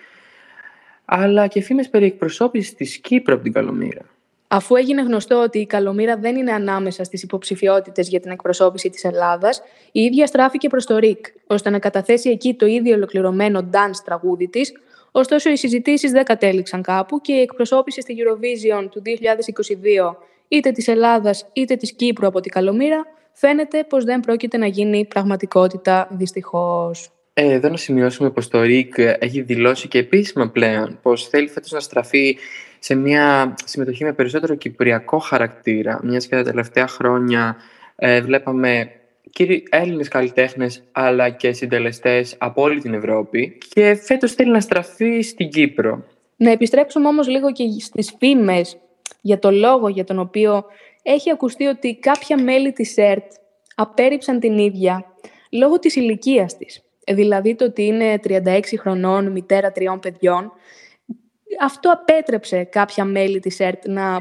αλλά 1.04 1.46
και 1.46 1.60
φήμες 1.60 1.88
περί 1.88 2.04
εκπροσώπησης 2.06 2.74
της 2.74 2.98
Κύπρου 2.98 3.34
από 3.34 3.42
την 3.42 3.52
Καλομήρα. 3.52 4.00
Αφού 4.48 4.76
έγινε 4.76 5.02
γνωστό 5.02 5.42
ότι 5.42 5.58
η 5.58 5.66
Καλομήρα 5.66 6.16
δεν 6.16 6.36
είναι 6.36 6.52
ανάμεσα 6.52 7.04
στις 7.04 7.22
υποψηφιότητες 7.22 8.08
για 8.08 8.20
την 8.20 8.30
εκπροσώπηση 8.30 8.90
της 8.90 9.04
Ελλάδας, 9.04 9.62
η 9.92 10.00
ίδια 10.00 10.26
στράφηκε 10.26 10.68
προς 10.68 10.86
το 10.86 10.98
ΡΙΚ, 10.98 11.26
ώστε 11.46 11.70
να 11.70 11.78
καταθέσει 11.78 12.30
εκεί 12.30 12.54
το 12.54 12.66
ίδιο 12.66 12.94
ολοκληρωμένο 12.94 13.70
dance 13.72 14.00
τραγούδι 14.04 14.48
της, 14.48 14.72
ωστόσο 15.12 15.50
οι 15.50 15.56
συζητήσεις 15.56 16.10
δεν 16.10 16.24
κατέληξαν 16.24 16.82
κάπου 16.82 17.20
και 17.20 17.32
η 17.32 17.40
εκπροσώπηση 17.40 18.00
στη 18.00 18.16
Eurovision 18.18 18.88
του 18.90 19.02
2022 19.04 20.16
είτε 20.48 20.70
της 20.70 20.88
Ελλάδας 20.88 21.48
είτε 21.52 21.76
της 21.76 21.92
Κύπρου 21.92 22.26
από 22.26 22.40
την 22.40 22.52
Καλομήρα, 22.52 23.04
φαίνεται 23.32 23.84
πως 23.84 24.04
δεν 24.04 24.20
πρόκειται 24.20 24.56
να 24.56 24.66
γίνει 24.66 25.04
πραγματικότητα 25.04 26.08
δυστυχώς. 26.10 27.10
Ε, 27.34 27.52
εδώ 27.52 27.68
να 27.68 27.76
σημειώσουμε 27.76 28.30
πως 28.30 28.48
το 28.48 28.62
ΡΙΚ 28.62 28.94
έχει 28.98 29.40
δηλώσει 29.40 29.88
και 29.88 29.98
επίσημα 29.98 30.48
πλέον 30.48 30.98
πως 31.02 31.28
θέλει 31.28 31.48
φέτος 31.48 31.70
να 31.70 31.80
στραφεί 31.80 32.38
σε 32.78 32.94
μια 32.94 33.54
συμμετοχή 33.64 34.04
με 34.04 34.12
περισσότερο 34.12 34.54
κυπριακό 34.54 35.18
χαρακτήρα, 35.18 36.00
μιας 36.02 36.26
και 36.26 36.36
τα 36.36 36.42
τελευταία 36.42 36.86
χρόνια 36.86 37.56
ε, 37.96 38.20
βλέπαμε 38.20 38.90
κύριοι 39.30 39.66
Έλληνες 39.70 40.08
καλλιτέχνες 40.08 40.82
αλλά 40.92 41.30
και 41.30 41.52
συντελεστές 41.52 42.34
από 42.38 42.62
όλη 42.62 42.80
την 42.80 42.94
Ευρώπη 42.94 43.58
και 43.74 43.94
φέτος 43.94 44.32
θέλει 44.32 44.50
να 44.50 44.60
στραφεί 44.60 45.20
στην 45.20 45.48
Κύπρο. 45.48 46.04
Να 46.36 46.50
επιστρέψουμε 46.50 47.08
όμως 47.08 47.28
λίγο 47.28 47.52
και 47.52 47.64
στις 47.80 48.14
φήμες 48.18 48.76
για 49.26 49.38
το 49.38 49.50
λόγο 49.50 49.88
για 49.88 50.04
τον 50.04 50.18
οποίο 50.18 50.64
έχει 51.02 51.30
ακουστεί 51.30 51.66
ότι 51.66 51.98
κάποια 51.98 52.42
μέλη 52.42 52.72
της 52.72 52.96
ΕΡΤ 52.96 53.32
απέρριψαν 53.74 54.40
την 54.40 54.58
ίδια 54.58 55.04
λόγω 55.50 55.78
της 55.78 55.96
ηλικίας 55.96 56.56
της. 56.56 56.82
Δηλαδή 57.06 57.54
το 57.54 57.64
ότι 57.64 57.82
είναι 57.84 58.20
36 58.28 58.60
χρονών, 58.78 59.32
μητέρα 59.32 59.72
τριών 59.72 60.00
παιδιών. 60.00 60.52
Αυτό 61.60 61.90
απέτρεψε 61.92 62.64
κάποια 62.64 63.04
μέλη 63.04 63.40
της 63.40 63.60
ΕΡΤ 63.60 63.86
να 63.86 64.16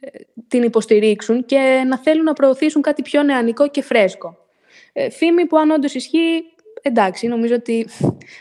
ε, 0.00 0.08
την 0.48 0.62
υποστηρίξουν 0.62 1.44
και 1.44 1.84
να 1.86 1.98
θέλουν 1.98 2.24
να 2.24 2.32
προωθήσουν 2.32 2.82
κάτι 2.82 3.02
πιο 3.02 3.22
νεανικό 3.22 3.68
και 3.68 3.82
φρέσκο. 3.82 4.36
Ε, 4.92 5.10
φήμη 5.10 5.46
που 5.46 5.58
αν 5.58 5.70
όντως 5.70 5.94
ισχύει, 5.94 6.42
εντάξει, 6.82 7.26
νομίζω 7.26 7.54
ότι 7.54 7.88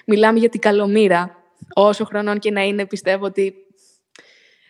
μιλάμε 0.05 0.39
για 0.39 0.49
την 0.49 0.59
καλομήρα. 0.59 1.35
Όσο 1.73 2.05
χρονών 2.05 2.39
και 2.39 2.51
να 2.51 2.61
είναι, 2.61 2.85
πιστεύω 2.85 3.25
ότι 3.25 3.55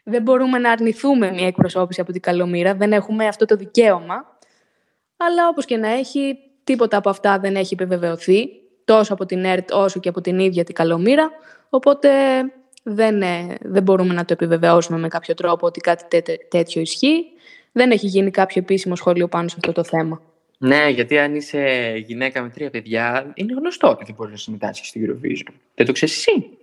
δεν 0.04 0.22
μπορούμε 0.22 0.58
να 0.58 0.72
αρνηθούμε 0.72 1.32
μια 1.32 1.48
εκπροσώπηση 1.48 2.02
από 2.02 2.12
την 2.12 2.22
Καλομήρα, 2.22 2.76
δεν 2.76 2.94
έχουμε 2.94 3.28
αυτό 3.28 3.46
το 3.46 3.56
δικαίωμα. 3.56 4.38
Αλλά 5.18 5.48
όπως 5.48 5.66
και 5.66 5.78
να 5.78 5.90
έχει, 5.90 6.38
τίποτα 6.64 6.98
από 6.98 7.10
αυτά 7.10 7.40
δεν 7.40 7.56
έχει 7.56 7.74
επιβεβαιωθεί, 7.74 8.50
τόσο 8.86 9.14
από 9.14 9.26
την 9.26 9.46
ΕΡΤ 9.46 9.74
όσο 9.74 10.00
και 10.00 10.10
από 10.10 10.22
την 10.22 10.40
ίδια 10.40 10.64
την 10.64 10.76
Καλομήρα, 10.76 11.30
οπότε 11.70 12.10
δεν, 12.84 13.22
ε, 13.22 13.58
δεν 13.62 13.84
μπορούμε 13.84 14.14
να 14.14 14.26
το 14.26 14.34
επιβεβαιώσουμε 14.34 15.00
με 15.00 15.08
κάποιο 15.08 15.34
τρόπο 15.34 15.66
ότι 15.66 15.80
κάτι 15.80 16.22
τέτοιο 16.50 16.82
ισχύει. 16.82 17.24
Δεν 17.72 17.92
έχει 17.92 18.08
γίνει 18.08 18.32
κάποιο 18.32 18.62
επίσημο 18.62 18.96
σχόλιο 18.96 19.28
πάνω 19.28 19.48
σε 19.48 19.56
αυτό 19.60 19.72
το 19.72 19.84
θέμα. 19.84 20.22
Ναι, 20.58 20.90
γιατί 20.90 21.18
αν 21.18 21.36
είσαι 21.36 21.94
γυναίκα 22.06 22.42
με 22.42 22.50
τρία 22.50 22.70
παιδιά, 22.70 23.32
είναι 23.34 23.54
γνωστό 23.54 23.90
ότι 23.90 24.04
δεν 24.06 24.16
μπορείς 24.16 24.32
να 24.32 24.38
συμμετάσχεις 24.38 24.88
στην 24.88 25.06
Eurovision. 25.08 25.54
Δεν 25.76 25.86
το 25.86 25.92
ξέρεις 25.92 26.18
εσύ. 26.18 26.58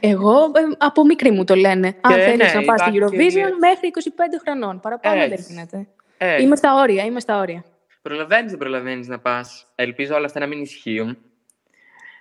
Εγώ 0.00 0.34
ε, 0.40 0.60
από 0.78 1.04
μικρή 1.04 1.30
μου 1.30 1.44
το 1.44 1.54
λένε. 1.54 1.96
Αν 2.00 2.12
θέλεις 2.12 2.52
ναι, 2.52 2.60
να 2.60 2.62
πας 2.64 2.80
στην 2.80 2.94
υπάρχει 2.94 2.98
Eurovision 3.16 3.48
και- 3.50 3.56
μέχρι 3.60 3.90
25 4.10 4.10
χρονών. 4.44 4.80
Παραπάνω 4.80 5.20
δεν 5.20 5.32
Έτσι. 5.32 5.52
γίνεται. 5.52 5.86
Ε, 6.18 6.42
Είμαι 6.42 6.56
στα 6.56 6.74
όρια, 6.80 7.04
είμαι 7.04 7.20
στα 7.20 7.38
όρια. 7.40 7.64
Προλαβαίνεις, 8.02 8.50
δεν 8.50 8.58
προλαβαίνεις 8.58 9.08
να 9.08 9.18
πας. 9.18 9.66
Ελπίζω 9.74 10.14
όλα 10.14 10.24
αυτά 10.26 10.40
να 10.40 10.46
μην 10.46 10.60
ισχύουν. 10.60 11.18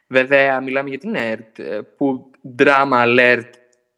Βέβαια, 0.07 0.59
μιλάμε 0.61 0.89
για 0.89 0.97
την 0.97 1.15
ΕΡΤ, 1.15 1.59
ε, 1.59 1.81
που 1.97 2.31
drama 2.57 3.05
alert 3.05 3.49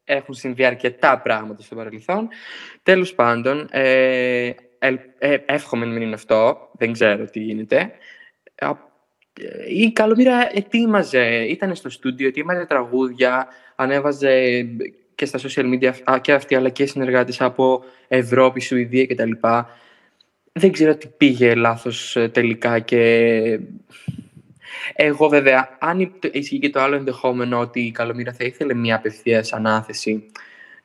έχουν 0.04 0.34
συμβεί 0.34 0.66
αρκετά 0.66 1.20
πράγματα 1.22 1.62
στο 1.62 1.76
παρελθόν. 1.76 2.28
Τέλος 2.84 3.14
πάντων, 3.16 3.68
ε, 3.72 4.50
ελ- 4.80 5.00
ε, 5.18 5.38
εύχομαι 5.46 5.86
να 5.86 5.92
μην 5.92 6.02
είναι 6.02 6.14
αυτό, 6.14 6.70
δεν 6.74 6.92
ξέρω 6.92 7.26
τι 7.26 7.40
γίνεται. 7.40 7.92
Α, 9.42 9.44
ε, 9.44 9.74
Η 9.74 9.92
Καλομήρα 9.92 10.58
ετοίμαζε, 10.58 11.46
ήταν 11.50 11.76
στο 11.76 11.90
στούντιο, 11.90 12.28
ετοίμαζε 12.28 12.66
τραγούδια, 12.66 13.48
ανέβαζε 13.76 14.66
και 15.16 15.26
στα 15.26 15.40
social 15.40 15.74
media 15.74 15.92
α, 16.12 16.20
και 16.20 16.34
αυτή, 16.34 16.56
αλλά 16.56 16.70
και 16.70 16.86
συνεργάτες 16.86 17.42
από 17.42 17.84
Ευρώπη, 18.08 18.62
Σουηδία 18.62 19.06
κτλ. 19.06 19.32
Δεν 20.52 20.72
ξέρω 20.72 20.96
τι 20.96 21.08
πήγε 21.08 21.56
λάθος 21.56 22.16
ε, 22.16 22.30
τελικά 22.30 22.80
και 22.80 23.60
εγώ 24.96 25.28
βέβαια, 25.28 25.78
αν 25.80 26.00
υπ- 26.00 26.36
ισχύει 26.36 26.60
και 26.60 26.70
το 26.70 26.80
άλλο 26.80 26.96
ενδεχόμενο 26.96 27.60
ότι 27.60 27.80
η 27.82 27.92
Καλομήρα 27.92 28.34
θα 28.34 28.44
ήθελε 28.46 28.74
μια 28.74 28.96
απευθεία 28.96 29.46
ανάθεση, 29.52 30.26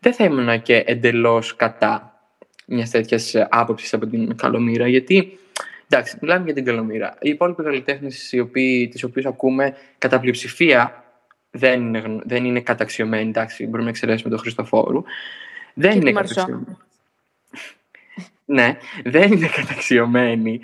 δεν 0.00 0.12
θα 0.12 0.25
ήμουν 0.25 0.62
και 0.62 0.83
εντελώς 0.87 1.57
κατά 1.57 2.21
μιας 2.66 2.90
τέτοιας 2.90 3.35
άποψης 3.49 3.95
από 3.95 4.07
την 4.07 4.37
Καλομήρα, 4.37 4.88
γιατί 4.88 5.38
εντάξει, 5.90 6.16
μιλάμε 6.20 6.44
για 6.44 6.54
την 6.54 6.64
Καλομήρα. 6.64 7.16
Οι 7.20 7.28
υπόλοιποι 7.28 7.62
καλλιτέχνες, 7.62 8.35
τις 8.90 9.02
οποίες 9.04 9.25
ακούμε, 9.26 9.76
κατά 9.99 10.20
πλειοψηφία 10.20 11.04
δεν 11.50 11.80
είναι, 11.80 11.99
γνω- 11.99 12.23
δεν 12.26 12.44
είναι 12.44 12.61
καταξιωμένοι. 12.61 13.28
Εντάξει, 13.28 13.64
μπορούμε 13.64 13.82
να 13.82 13.88
εξαιρέσουμε 13.88 14.30
τον 14.30 14.38
Χριστοφόρου. 14.38 15.02
Δεν 15.75 15.90
Και 15.90 15.97
είναι 15.97 16.06
τη 16.06 16.12
Μαρσό. 16.12 16.35
καταξιωμένοι. 16.35 16.76
Ναι, 18.44 18.76
δεν 19.04 19.32
είναι 19.32 19.49
καταξιωμένη. 19.49 20.61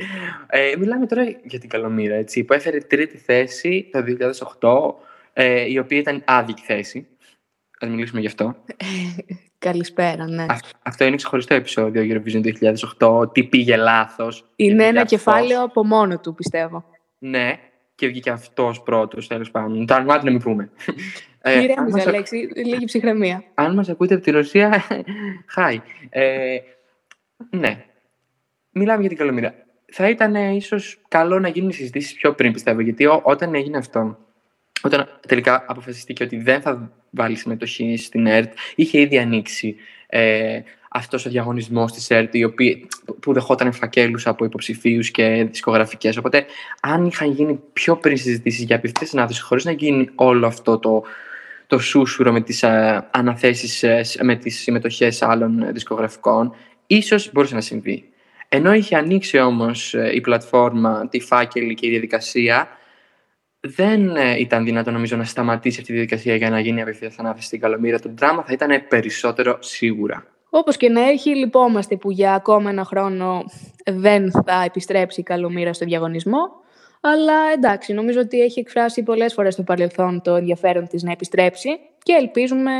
Ε, 0.47 0.75
μιλάμε 0.79 1.07
τώρα 1.07 1.23
για 1.45 1.59
την 1.59 1.69
Καλομήρα, 1.69 2.15
έτσι, 2.15 2.45
που 2.45 2.53
έφερε 2.53 2.79
τρίτη 2.79 3.17
θέση 3.19 3.89
το 3.93 4.03
2008, 4.03 4.95
ε, 5.33 5.71
η 5.71 5.79
οποία 5.79 5.99
ήταν 5.99 6.23
άδικη 6.25 6.63
θέση. 6.63 7.07
Ας 7.81 7.89
μιλήσουμε 7.89 8.21
γι' 8.21 8.27
αυτό. 8.27 8.57
Καλησπέρα, 9.71 10.29
ναι. 10.29 10.47
Αυ- 10.49 10.71
αυτό 10.83 11.05
είναι 11.05 11.17
ξεχωριστό 11.17 11.55
επεισόδιο 11.55 12.03
Eurovision 12.23 12.53
2008, 13.01 13.33
τι 13.33 13.45
πήγε 13.45 13.77
λάθος. 13.77 14.41
και 14.57 14.65
Είναι 14.65 14.73
βγήκε 14.75 14.89
ένα 14.89 15.01
αυτός. 15.01 15.19
κεφάλαιο 15.19 15.63
από 15.63 15.85
μόνο 15.85 16.19
του, 16.19 16.35
πιστεύω. 16.35 16.85
Ναι, 17.19 17.59
και 17.95 18.07
βγήκε 18.07 18.31
αυτός 18.31 18.83
πρώτος, 18.83 19.27
τέλος 19.29 19.51
πάντων. 19.51 19.87
Το 19.87 19.95
όνομά 19.95 20.19
του 20.19 20.25
να 20.25 20.31
μην 20.31 20.41
πούμε. 20.41 20.71
Ε, 21.41 21.53
αν 21.55 21.63
Ηρέμησε, 21.63 21.83
μας 21.97 22.01
ακ- 22.01 22.09
Αλέξη, 22.09 22.37
λίγη 22.55 22.85
ψυχραιμία. 22.85 23.43
αν 23.55 23.75
μας 23.75 23.89
ακούτε 23.89 24.15
από 24.15 24.23
τη 24.23 24.31
Ρωσία, 24.31 24.83
χάι. 25.55 25.81
Ε, 26.11 26.57
ναι. 27.51 27.85
Μιλάμε 28.71 29.01
για 29.01 29.09
την 29.09 29.19
Καλομήρα. 29.19 29.55
Θα 29.93 30.09
ήταν 30.09 30.35
ε, 30.35 30.55
ίσως 30.55 31.03
καλό 31.09 31.39
να 31.39 31.49
γίνουν 31.49 31.69
οι 31.69 31.73
συζητήσεις 31.73 32.15
πιο 32.15 32.35
πριν, 32.35 32.53
πιστεύω, 32.53 32.81
γιατί 32.81 33.07
ό- 33.07 33.21
όταν 33.25 33.55
έγινε 33.55 33.77
αυτό, 33.77 34.19
όταν 34.83 35.09
τελικά 35.29 35.65
αποφασιστήκε 35.67 36.23
ότι 36.23 36.37
δεν 36.37 36.61
θα 36.61 36.91
βάλει 37.11 37.37
συμμετοχή 37.37 37.97
στην 37.97 38.27
ΕΡΤ, 38.27 38.53
είχε 38.75 39.01
ήδη 39.01 39.19
ανοίξει 39.19 39.77
ε, 40.07 40.61
αυτός 40.89 41.27
ο 41.27 41.31
διαγωνισμός 41.31 41.93
της 41.93 42.11
ΕΡΤ, 42.11 42.35
η 42.35 42.45
οποία, 42.45 42.77
που 43.21 43.33
δεχόταν 43.33 43.73
φακέλους 43.73 44.27
από 44.27 44.45
υποψηφίους 44.45 45.11
και 45.11 45.47
δισκογραφικές. 45.51 46.17
Οπότε, 46.17 46.47
αν 46.81 47.07
είχαν 47.07 47.31
γίνει 47.31 47.61
πιο 47.73 47.97
πριν 47.97 48.17
συζητήσεις 48.17 48.65
για 48.65 48.77
απευθείας 48.77 49.15
ανάδοση, 49.15 49.43
χωρίς 49.43 49.65
να 49.65 49.71
γίνει 49.71 50.09
όλο 50.15 50.47
αυτό 50.47 50.79
το, 50.79 51.03
το 51.67 51.79
σούσουρο 51.79 52.33
με 52.33 52.41
τις 52.41 52.65
α, 52.65 53.09
αναθέσεις, 53.11 53.83
ε, 53.83 54.03
σ- 54.03 54.23
με 54.23 54.37
τις 54.37 54.61
συμμετοχές 54.61 55.23
άλλων 55.23 55.63
ε, 55.63 55.73
δισκογραφικών, 55.73 56.55
ίσως 56.87 57.33
μπορούσε 57.33 57.55
να 57.55 57.61
συμβεί. 57.61 58.05
Ενώ 58.49 58.75
είχε 58.75 58.97
ανοίξει 58.97 59.39
όμως 59.39 59.95
ε, 59.95 60.11
η 60.15 60.21
πλατφόρμα, 60.21 61.09
τη 61.09 61.21
φάκελη 61.21 61.75
και 61.75 61.87
η 61.87 61.91
διαδικασία, 61.91 62.69
δεν 63.67 64.17
ε, 64.17 64.39
ήταν 64.39 64.65
δυνατό 64.65 64.91
νομίζω 64.91 65.17
να 65.17 65.25
σταματήσει 65.25 65.81
αυτή 65.81 65.93
η 65.93 65.95
διαδικασία 65.95 66.37
για 66.37 66.51
να 66.51 66.61
γίνει 66.61 66.83
απευθεία 66.83 67.11
ανάθεση 67.17 67.47
στην 67.47 67.61
Καλομήρα. 67.61 67.99
Το 67.99 68.11
δράμα 68.15 68.43
θα 68.43 68.53
ήταν 68.53 68.87
περισσότερο 68.89 69.57
σίγουρα. 69.61 70.27
Όπως 70.51 70.77
και 70.77 70.89
να 70.89 71.09
έχει, 71.09 71.37
λυπόμαστε 71.37 71.97
που 71.97 72.11
για 72.11 72.35
ακόμα 72.35 72.71
ένα 72.71 72.85
χρόνο 72.85 73.45
δεν 73.85 74.31
θα 74.31 74.63
επιστρέψει 74.65 75.21
η 75.21 75.23
Καλομήρα 75.23 75.73
στο 75.73 75.85
διαγωνισμό. 75.85 76.65
Αλλά 77.01 77.53
εντάξει, 77.55 77.93
νομίζω 77.93 78.21
ότι 78.21 78.41
έχει 78.41 78.61
εκφράσει 78.61 79.03
πολλές 79.03 79.33
φορές 79.33 79.53
στο 79.53 79.63
παρελθόν 79.63 80.23
το 80.23 80.35
ενδιαφέρον 80.35 80.87
της 80.87 81.03
να 81.03 81.13
επιστρέψει 81.13 81.69
και 82.03 82.13
ελπίζουμε 82.21 82.71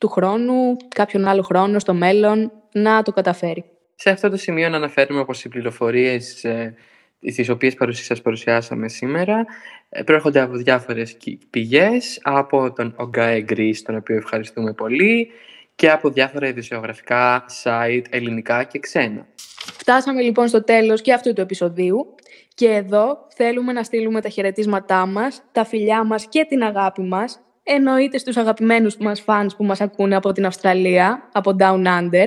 του 0.00 0.08
χρόνου, 0.08 0.76
κάποιον 0.94 1.24
άλλο 1.24 1.42
χρόνο 1.42 1.78
στο 1.78 1.94
μέλλον 1.94 2.52
να 2.72 3.02
το 3.02 3.12
καταφέρει. 3.12 3.64
Σε 3.94 4.10
αυτό 4.10 4.30
το 4.30 4.36
σημείο 4.36 4.68
να 4.68 4.76
αναφέρουμε 4.76 5.24
πως 5.24 5.44
οι 5.44 5.48
πληροφορίες 5.48 6.44
ε, 6.44 6.74
τις 7.22 7.48
οποίες 7.48 7.74
παρουσί- 7.74 8.04
σας 8.04 8.22
παρουσιάσαμε 8.22 8.88
σήμερα 8.88 9.44
ε, 9.88 10.02
προέρχονται 10.02 10.40
από 10.40 10.56
διάφορες 10.56 11.12
κι- 11.12 11.38
πηγές, 11.50 12.18
από 12.22 12.72
τον 12.72 12.94
Ογκάε 12.96 13.44
Greece, 13.48 13.76
τον 13.84 13.96
οποίο 13.96 14.16
ευχαριστούμε 14.16 14.72
πολύ, 14.72 15.30
και 15.74 15.90
από 15.90 16.10
διάφορα 16.10 16.46
ειδησιογραφικά 16.46 17.44
site 17.62 18.02
ελληνικά 18.10 18.64
και 18.64 18.78
ξένα. 18.78 19.26
Φτάσαμε 19.56 20.22
λοιπόν 20.22 20.48
στο 20.48 20.64
τέλος 20.64 21.00
και 21.00 21.12
αυτού 21.12 21.32
του 21.32 21.40
επεισοδίου 21.40 22.14
και 22.54 22.68
εδώ 22.68 23.26
θέλουμε 23.34 23.72
να 23.72 23.82
στείλουμε 23.82 24.20
τα 24.20 24.28
χαιρετίσματά 24.28 25.06
μας, 25.06 25.42
τα 25.52 25.64
φιλιά 25.64 26.04
μας 26.04 26.26
και 26.28 26.46
την 26.48 26.62
αγάπη 26.62 27.02
μας 27.02 27.40
εννοείται 27.62 28.18
στους 28.18 28.36
αγαπημένους 28.36 28.96
μας 28.96 29.20
φανς 29.20 29.56
που 29.56 29.64
μας 29.64 29.80
ακούνε 29.80 30.16
από 30.16 30.32
την 30.32 30.46
Αυστραλία, 30.46 31.28
από 31.32 31.56
Down 31.58 31.86
Under. 31.86 32.26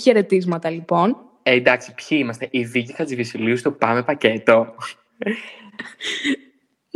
Χαιρετίσματα 0.00 0.70
λοιπόν. 0.70 1.16
Ε, 1.48 1.52
εντάξει, 1.54 1.94
ποιοι 1.94 2.18
είμαστε, 2.20 2.48
η 2.50 2.64
Βίκη 2.64 2.92
Χατζηβασιλείου 2.92 3.56
στο 3.56 3.72
Πάμε 3.72 4.02
Πακέτο. 4.02 4.74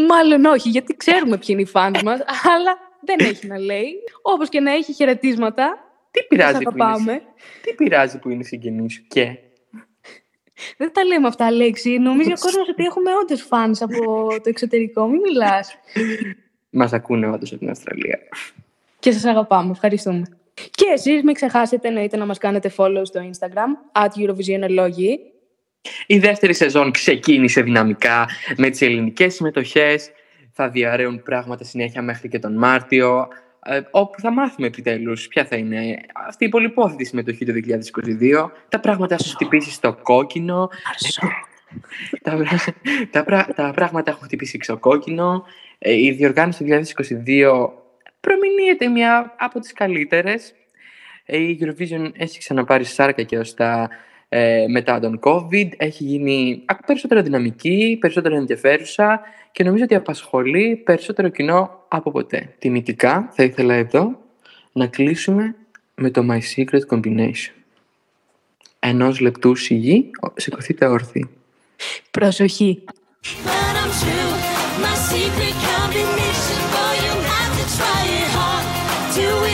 Μάλλον 0.09 0.45
όχι, 0.45 0.69
γιατί 0.69 0.97
ξέρουμε 0.97 1.37
ποιοι 1.37 1.49
είναι 1.49 1.61
οι 1.61 1.67
φανς 1.67 2.03
μας, 2.03 2.21
αλλά 2.57 2.79
δεν 3.01 3.17
έχει 3.19 3.47
να 3.47 3.59
λέει. 3.59 3.93
Όπως 4.23 4.49
και 4.49 4.61
να 4.61 4.73
έχει 4.73 4.93
χαιρετίσματα, 4.93 5.79
Τι 6.11 6.19
σας 6.19 6.29
πειράζει, 6.29 6.59
που 6.59 6.71
είναι, 6.75 6.85
αγαπάμε. 6.85 7.23
τι 7.63 7.75
πειράζει 7.75 8.19
που 8.19 8.31
είναι 8.31 8.43
συγγενή 8.43 8.91
σου 8.91 9.03
και; 9.09 9.39
Δεν 10.77 10.93
τα 10.93 11.05
λέμε 11.05 11.27
αυτά, 11.27 11.47
Αλέξη. 11.47 11.99
Νομίζει 11.99 12.33
ο 12.33 12.39
κόσμος 12.41 12.69
ότι 12.69 12.85
έχουμε 12.85 13.11
όντως 13.23 13.43
φανς 13.43 13.83
από 13.83 14.27
το 14.29 14.49
εξωτερικό. 14.49 15.07
Μην 15.07 15.21
μιλάς. 15.21 15.79
Μας 16.71 16.93
ακούνε 16.93 17.29
όντως 17.29 17.51
από 17.51 17.61
την 17.61 17.71
Αυστραλία. 17.71 18.19
Και 18.99 19.13
σας 19.13 19.25
αγαπάμε. 19.25 19.71
Ευχαριστούμε. 19.71 20.40
Και 20.81 20.93
εσείς 20.93 21.23
μην 21.23 21.35
ξεχάσετε 21.35 21.89
εννοείται 21.89 22.17
να 22.17 22.27
μας 22.27 22.39
κάνετε 22.39 22.73
follow 22.77 23.01
στο 23.03 23.21
Instagram, 23.31 24.03
at 24.03 24.09
Eurovisionology. 24.21 25.17
Η 26.07 26.19
δεύτερη 26.19 26.55
σεζόν 26.55 26.91
ξεκίνησε 26.91 27.63
δυναμικά 27.63 28.29
με 28.57 28.71
τις 28.71 28.83
ελληνικές 28.83 29.35
συμμετοχές. 29.35 30.11
Θα 30.53 30.69
διαρρέουν 30.69 31.23
πράγματα 31.23 31.65
συνέχεια 31.65 32.03
μέχρι 32.03 32.29
και 32.29 32.39
τον 32.39 32.57
Μάρτιο, 32.57 33.29
ε, 33.65 33.81
όπου 33.91 34.21
θα 34.21 34.33
μάθουμε 34.33 34.67
επιτέλους 34.67 35.29
ποια 35.29 35.45
θα 35.45 35.57
είναι 35.57 35.97
αυτή 36.29 36.45
η 36.45 36.49
πολυπόθητη 36.49 37.05
συμμετοχή 37.05 37.45
το 37.45 37.53
2022. 37.53 38.51
Τα 38.69 38.81
πράγματα 38.81 39.15
έχουν 39.15 39.33
χτυπήσει 39.33 39.71
στο 39.71 39.97
κόκκινο. 40.03 40.69
τα, 42.23 42.37
πρά- 42.37 42.75
τα, 43.11 43.25
πρά- 43.25 43.53
τα 43.55 43.73
πράγματα 43.75 44.11
έχουν 44.11 44.25
χτυπήσει 44.25 44.59
στο 44.63 44.79
κόκκινο. 44.79 45.45
Ε, 45.79 45.93
η 45.93 46.11
διοργάνωση 46.11 46.65
του 46.65 46.71
2022 47.27 47.71
προμηνύεται 48.21 48.89
μια 48.89 49.35
από 49.39 49.61
τις 49.61 49.73
καλύτερες. 49.73 50.55
Ε, 51.33 51.37
Η 51.39 51.59
Eurovision 51.63 52.11
έχει 52.17 52.39
ξαναπάρει 52.39 52.85
σάρκα 52.85 53.23
και 53.23 53.39
ωστά 53.39 53.91
ε, 54.29 54.65
μετά 54.69 55.01
τον 55.01 55.21
COVID. 55.23 55.69
Έχει 55.77 56.05
γίνει 56.05 56.63
ακ- 56.67 56.87
περισσότερο 56.87 57.23
δυναμική, 57.23 57.97
περισσότερο 58.01 58.37
ενδιαφέρουσα 58.37 59.21
και 59.53 59.65
νομίζω 59.65 59.85
ότι 59.85 59.95
απασχολεί 59.95 60.77
περισσότερο 60.85 61.29
κοινό 61.29 61.85
από 61.89 62.11
ποτέ. 62.11 62.55
Τιμητικά 62.59 63.29
θα 63.33 63.43
ήθελα 63.43 63.75
εδώ 63.75 64.19
να 64.73 64.87
κλείσουμε 64.87 65.55
με 65.95 66.11
το 66.11 66.27
My 66.31 66.39
Secret 66.57 66.81
Combination. 66.97 67.53
Ενός 68.79 69.21
λεπτού 69.21 69.55
σιγή, 69.55 70.11
ο- 70.29 70.33
σηκωθείτε 70.37 70.87
όρθιοι. 70.87 71.29
Προσοχή. 72.11 72.83
But 72.85 73.75
I'm 73.83 73.91
true. 74.03 74.33
My 74.85 74.95
secret 75.13 75.57
combination. 75.71 76.59
Boy, 76.75 76.95
you 77.07 77.15
have 77.33 77.53
to 77.61 77.67
try 77.79 78.01
it 78.21 78.29
hard 78.39 78.67
to 79.17 79.25
win 79.43 79.50